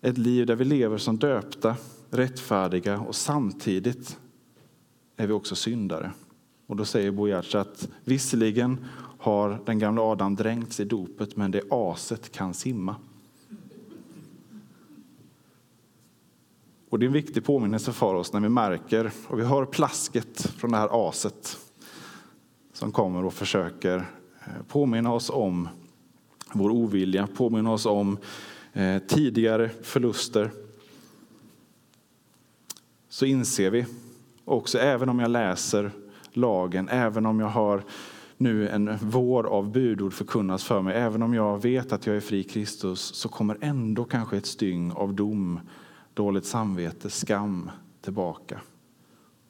ett 0.01 0.17
liv 0.17 0.45
där 0.45 0.55
vi 0.55 0.65
lever 0.65 0.97
som 0.97 1.17
döpta, 1.17 1.75
rättfärdiga 2.09 2.99
och 2.99 3.15
samtidigt 3.15 4.19
är 5.17 5.27
vi 5.27 5.33
också 5.33 5.55
syndare. 5.55 6.11
Och 6.67 6.75
då 6.75 6.85
säger 6.85 7.11
Bo 7.11 7.27
Giertz 7.27 7.55
att 7.55 7.89
visserligen 8.03 8.85
har 9.19 9.61
den 9.65 9.79
gamla 9.79 10.01
Adam 10.01 10.35
dränkts 10.35 10.79
i 10.79 10.85
dopet, 10.85 11.35
men 11.35 11.51
det 11.51 11.61
aset 11.69 12.31
kan 12.31 12.53
simma. 12.53 12.95
Och 16.89 16.99
det 16.99 17.05
är 17.05 17.07
en 17.07 17.13
viktig 17.13 17.45
påminnelse 17.45 17.91
för 17.91 18.15
oss 18.15 18.33
när 18.33 18.39
vi 18.39 18.49
märker 18.49 19.11
och 19.27 19.39
vi 19.39 19.43
hör 19.43 19.65
plasket 19.65 20.41
från 20.41 20.71
det 20.71 20.77
här 20.77 21.09
aset 21.09 21.57
som 22.79 22.91
kommer 22.91 23.25
och 23.25 23.33
försöker 23.33 23.97
eh, 23.97 24.63
påminna 24.67 25.13
oss 25.13 25.29
om 25.29 25.67
vår 26.53 26.69
ovilja, 26.69 27.27
påminna 27.27 27.71
oss 27.71 27.85
om 27.85 28.17
eh, 28.73 28.99
tidigare 29.07 29.69
förluster. 29.69 30.51
Så 33.09 33.25
inser 33.25 33.69
vi 33.69 33.85
också, 34.45 34.77
även 34.77 35.09
om 35.09 35.19
jag 35.19 35.31
läser 35.31 35.91
lagen, 36.33 36.89
även 36.89 37.25
om 37.25 37.39
jag 37.39 37.47
har 37.47 37.83
nu 38.37 38.69
en 38.69 38.97
vår 39.01 39.43
av 39.43 39.71
budord 39.71 40.13
förkunnas 40.13 40.63
för 40.63 40.81
mig, 40.81 40.97
även 40.97 41.23
om 41.23 41.33
jag 41.33 41.61
vet 41.61 41.91
att 41.91 42.05
jag 42.07 42.15
är 42.15 42.21
fri 42.21 42.43
Kristus, 42.43 42.99
så 42.99 43.29
kommer 43.29 43.57
ändå 43.61 44.03
kanske 44.03 44.37
ett 44.37 44.45
styng 44.45 44.91
av 44.91 45.13
dom 45.13 45.59
dåligt 46.13 46.45
samvete, 46.45 47.09
skam 47.09 47.71
tillbaka. 48.01 48.61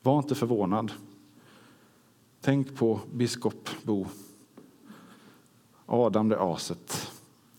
Var 0.01 0.19
inte 0.19 0.35
förvånad. 0.35 0.91
Tänk 2.41 2.75
på 2.75 2.99
biskop 3.13 3.69
Bo. 3.83 4.07
Adam 5.85 6.29
det 6.29 6.39
aset, 6.39 7.11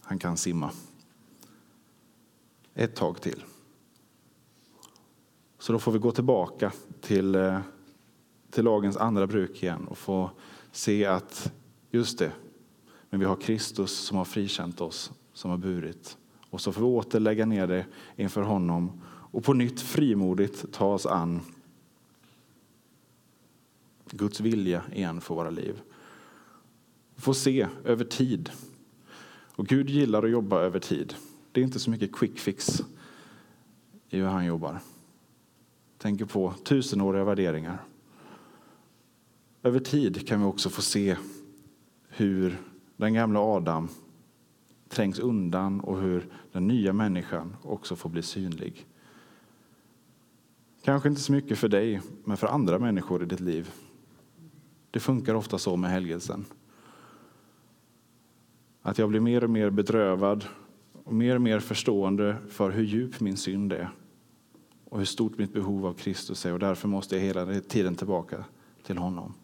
han 0.02 0.18
kan 0.18 0.36
simma. 0.36 0.70
Ett 2.74 2.96
tag 2.96 3.20
till. 3.20 3.44
Så 5.58 5.72
då 5.72 5.78
får 5.78 5.92
vi 5.92 5.98
gå 5.98 6.12
tillbaka 6.12 6.72
till, 7.00 7.34
eh, 7.34 7.60
till 8.50 8.64
lagens 8.64 8.96
andra 8.96 9.26
bruk 9.26 9.62
igen 9.62 9.86
och 9.88 9.98
få 9.98 10.30
se 10.72 11.06
att 11.06 11.52
just 11.90 12.18
det, 12.18 12.32
men 13.10 13.20
vi 13.20 13.26
har 13.26 13.36
Kristus 13.36 13.98
som 13.98 14.18
har 14.18 14.24
frikänt 14.24 14.80
oss, 14.80 15.12
som 15.32 15.50
har 15.50 15.58
burit 15.58 16.16
och 16.50 16.60
så 16.60 16.72
får 16.72 16.80
vi 16.80 16.86
åter 16.86 17.20
lägga 17.20 17.46
ner 17.46 17.66
det 17.66 17.86
inför 18.16 18.42
honom 18.42 19.02
och 19.06 19.44
på 19.44 19.52
nytt 19.52 19.80
frimodigt 19.80 20.72
ta 20.72 20.86
oss 20.86 21.06
an 21.06 21.40
Guds 24.12 24.40
vilja 24.40 24.82
igen 24.92 25.20
för 25.20 25.34
våra 25.34 25.50
liv. 25.50 25.80
Vi 27.14 27.22
får 27.22 27.32
se 27.32 27.68
över 27.84 28.04
tid. 28.04 28.50
Och 29.56 29.66
Gud 29.66 29.90
gillar 29.90 30.22
att 30.22 30.30
jobba 30.30 30.60
över 30.60 30.78
tid. 30.78 31.14
Det 31.52 31.60
är 31.60 31.64
inte 31.64 31.80
så 31.80 31.90
mycket 31.90 32.12
quick 32.12 32.38
fix 32.38 32.82
i 34.08 34.16
hur 34.18 34.26
han 34.26 34.46
jobbar. 34.46 34.78
Tänker 35.98 36.24
på 36.24 36.54
tusenåriga 36.64 37.24
värderingar. 37.24 37.84
Över 39.62 39.80
tid 39.80 40.28
kan 40.28 40.40
vi 40.40 40.46
också 40.46 40.70
få 40.70 40.82
se 40.82 41.16
hur 42.08 42.58
den 42.96 43.14
gamla 43.14 43.40
Adam 43.40 43.88
trängs 44.88 45.18
undan 45.18 45.80
och 45.80 46.00
hur 46.00 46.28
den 46.52 46.68
nya 46.68 46.92
människan 46.92 47.56
också 47.62 47.96
får 47.96 48.10
bli 48.10 48.22
synlig. 48.22 48.86
Kanske 50.82 51.08
inte 51.08 51.20
så 51.20 51.32
mycket 51.32 51.58
för 51.58 51.68
dig, 51.68 52.00
men 52.24 52.36
för 52.36 52.46
andra 52.46 52.78
människor 52.78 53.22
i 53.22 53.26
ditt 53.26 53.40
liv. 53.40 53.70
Det 54.90 55.00
funkar 55.00 55.34
ofta 55.34 55.58
så 55.58 55.76
med 55.76 55.90
helgelsen. 55.90 56.44
Att 58.82 58.98
jag 58.98 59.08
blir 59.08 59.20
mer 59.20 59.44
och 59.44 59.50
mer 59.50 59.70
bedrövad 59.70 60.44
och 61.04 61.14
mer 61.14 61.34
och 61.34 61.42
mer 61.42 61.60
förstående 61.60 62.36
för 62.48 62.70
hur 62.70 62.84
djup 62.84 63.20
min 63.20 63.36
synd 63.36 63.72
är 63.72 63.90
och 64.84 64.98
hur 64.98 65.04
stort 65.04 65.38
mitt 65.38 65.52
behov 65.52 65.86
av 65.86 65.92
Kristus 65.92 66.46
är 66.46 66.52
och 66.52 66.58
därför 66.58 66.88
måste 66.88 67.16
jag 67.16 67.22
hela 67.22 67.60
tiden 67.60 67.94
tillbaka 67.94 68.44
till 68.82 68.98
honom. 68.98 69.34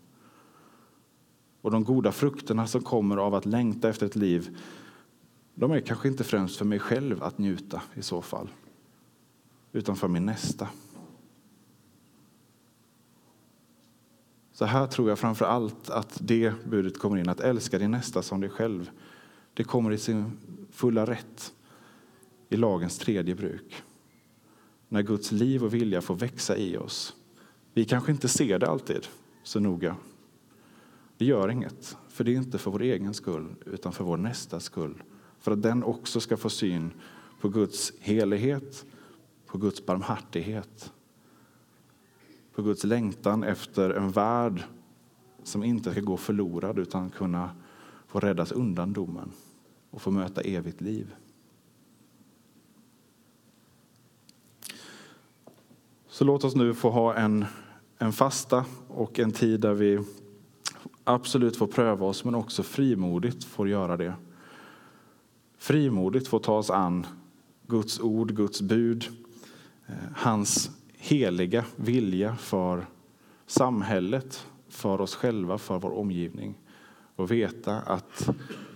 Och 1.60 1.70
de 1.70 1.84
goda 1.84 2.12
frukterna 2.12 2.66
som 2.66 2.82
kommer 2.82 3.16
av 3.16 3.34
att 3.34 3.46
längta 3.46 3.88
efter 3.88 4.06
ett 4.06 4.16
liv 4.16 4.58
de 5.58 5.72
är 5.72 5.80
kanske 5.80 6.08
inte 6.08 6.24
främst 6.24 6.56
för 6.56 6.64
mig 6.64 6.78
själv 6.78 7.22
att 7.22 7.38
njuta 7.38 7.82
i 7.94 8.02
så 8.02 8.22
fall, 8.22 8.48
utan 9.72 9.96
för 9.96 10.08
min 10.08 10.26
nästa. 10.26 10.68
Så 14.56 14.64
här 14.64 14.86
tror 14.86 15.08
jag 15.08 15.18
framför 15.18 15.44
allt 15.44 15.90
att 15.90 16.18
det 16.20 16.52
budet 16.64 16.98
kommer 16.98 17.16
in, 17.16 17.28
att 17.28 17.40
älska 17.40 17.78
din 17.78 17.90
nästa 17.90 18.22
som 18.22 18.40
dig 18.40 18.50
själv. 18.50 18.90
Det 19.54 19.64
kommer 19.64 19.90
i 19.92 19.98
sin 19.98 20.38
fulla 20.70 21.06
rätt 21.06 21.52
i 22.48 22.56
lagens 22.56 22.98
tredje 22.98 23.34
bruk. 23.34 23.82
När 24.88 25.02
Guds 25.02 25.32
liv 25.32 25.64
och 25.64 25.74
vilja 25.74 26.00
får 26.00 26.14
växa 26.14 26.56
i 26.56 26.76
oss. 26.76 27.14
Vi 27.74 27.84
kanske 27.84 28.12
inte 28.12 28.28
ser 28.28 28.58
det 28.58 28.68
alltid 28.68 29.06
så 29.42 29.60
noga. 29.60 29.96
Det 31.18 31.24
gör 31.24 31.48
inget, 31.50 31.96
för 32.08 32.24
det 32.24 32.32
är 32.32 32.36
inte 32.36 32.58
för 32.58 32.70
vår 32.70 32.82
egen 32.82 33.14
skull, 33.14 33.54
utan 33.66 33.92
för 33.92 34.04
vår 34.04 34.16
nästas 34.16 34.64
skull 34.64 35.02
för 35.40 35.52
att 35.52 35.62
den 35.62 35.84
också 35.84 36.20
ska 36.20 36.36
få 36.36 36.50
syn 36.50 36.90
på 37.40 37.48
Guds 37.48 37.92
helighet, 38.00 38.86
på 39.46 39.58
Guds 39.58 39.86
barmhärtighet, 39.86 40.92
på 42.56 42.62
Guds 42.62 42.84
längtan 42.84 43.44
efter 43.44 43.90
en 43.90 44.10
värld 44.10 44.62
som 45.42 45.64
inte 45.64 45.92
ska 45.92 46.00
gå 46.00 46.16
förlorad 46.16 46.78
utan 46.78 47.10
kunna 47.10 47.50
få 48.06 48.20
räddas 48.20 48.52
undan 48.52 48.92
domen 48.92 49.32
och 49.90 50.02
få 50.02 50.10
möta 50.10 50.40
evigt 50.40 50.80
liv. 50.80 51.14
Så 56.08 56.24
låt 56.24 56.44
oss 56.44 56.54
nu 56.54 56.74
få 56.74 56.90
ha 56.90 57.14
en, 57.14 57.44
en 57.98 58.12
fasta 58.12 58.64
och 58.88 59.18
en 59.18 59.32
tid 59.32 59.60
där 59.60 59.74
vi 59.74 60.00
absolut 61.04 61.56
får 61.56 61.66
pröva 61.66 62.06
oss 62.06 62.24
men 62.24 62.34
också 62.34 62.62
frimodigt 62.62 63.44
får 63.44 63.68
göra 63.68 63.96
det 63.96 64.14
frimodigt 65.58 66.28
får 66.28 66.38
ta 66.38 66.58
oss 66.58 66.70
an 66.70 67.06
Guds 67.66 68.00
ord, 68.00 68.34
Guds 68.36 68.60
bud, 68.60 69.06
eh, 69.86 69.94
hans 70.14 70.70
heliga 71.06 71.64
vilja 71.76 72.36
för 72.36 72.86
samhället, 73.46 74.46
för 74.68 75.00
oss 75.00 75.14
själva, 75.14 75.58
för 75.58 75.78
vår 75.78 75.90
omgivning. 75.90 76.54
Och 77.16 77.30
veta 77.30 77.80
att 77.80 78.30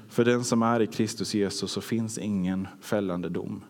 för 0.08 0.24
den 0.24 0.44
som 0.44 0.62
är 0.62 0.80
i 0.82 0.86
Kristus 0.86 1.34
Jesus 1.34 1.72
så 1.72 1.80
finns 1.80 2.18
ingen 2.18 2.68
fällande 2.80 3.28
dom. 3.28 3.64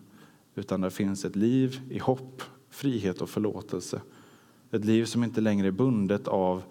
Utan 0.55 0.81
det 0.81 0.91
finns 0.91 1.25
ett 1.25 1.35
liv 1.35 1.81
i 1.89 1.99
hopp, 1.99 2.43
frihet 2.69 3.21
och 3.21 3.29
förlåtelse. 3.29 4.01
Ett 4.71 4.85
liv 4.85 5.05
som 5.05 5.23
inte 5.23 5.41
längre 5.41 5.67
är 5.67 5.71
bundet 5.71 6.27
av 6.27 6.63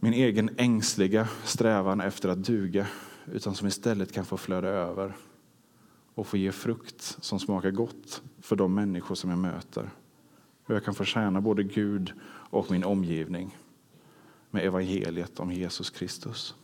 min 0.00 0.12
egen 0.12 0.50
ängsliga 0.56 1.28
strävan 1.44 2.00
efter 2.00 2.28
att 2.28 2.44
duga 2.44 2.86
utan 3.32 3.54
som 3.54 3.68
istället 3.68 4.12
kan 4.12 4.24
få 4.24 4.36
flöda 4.36 4.68
över 4.68 5.16
och 6.14 6.26
få 6.26 6.36
ge 6.36 6.52
frukt 6.52 7.16
som 7.20 7.40
smakar 7.40 7.70
gott 7.70 8.22
för 8.40 8.56
de 8.56 8.74
människor 8.74 9.14
som 9.14 9.30
jag 9.30 9.38
möter. 9.38 9.90
Och 10.70 10.76
jag 10.76 10.84
kan 10.84 10.94
förtjäna 10.94 11.40
både 11.40 11.62
Gud 11.62 12.12
och 12.50 12.70
min 12.70 12.84
omgivning 12.84 13.56
med 14.50 14.64
evangeliet 14.64 15.40
om 15.40 15.52
Jesus 15.52 15.90
Kristus. 15.90 16.54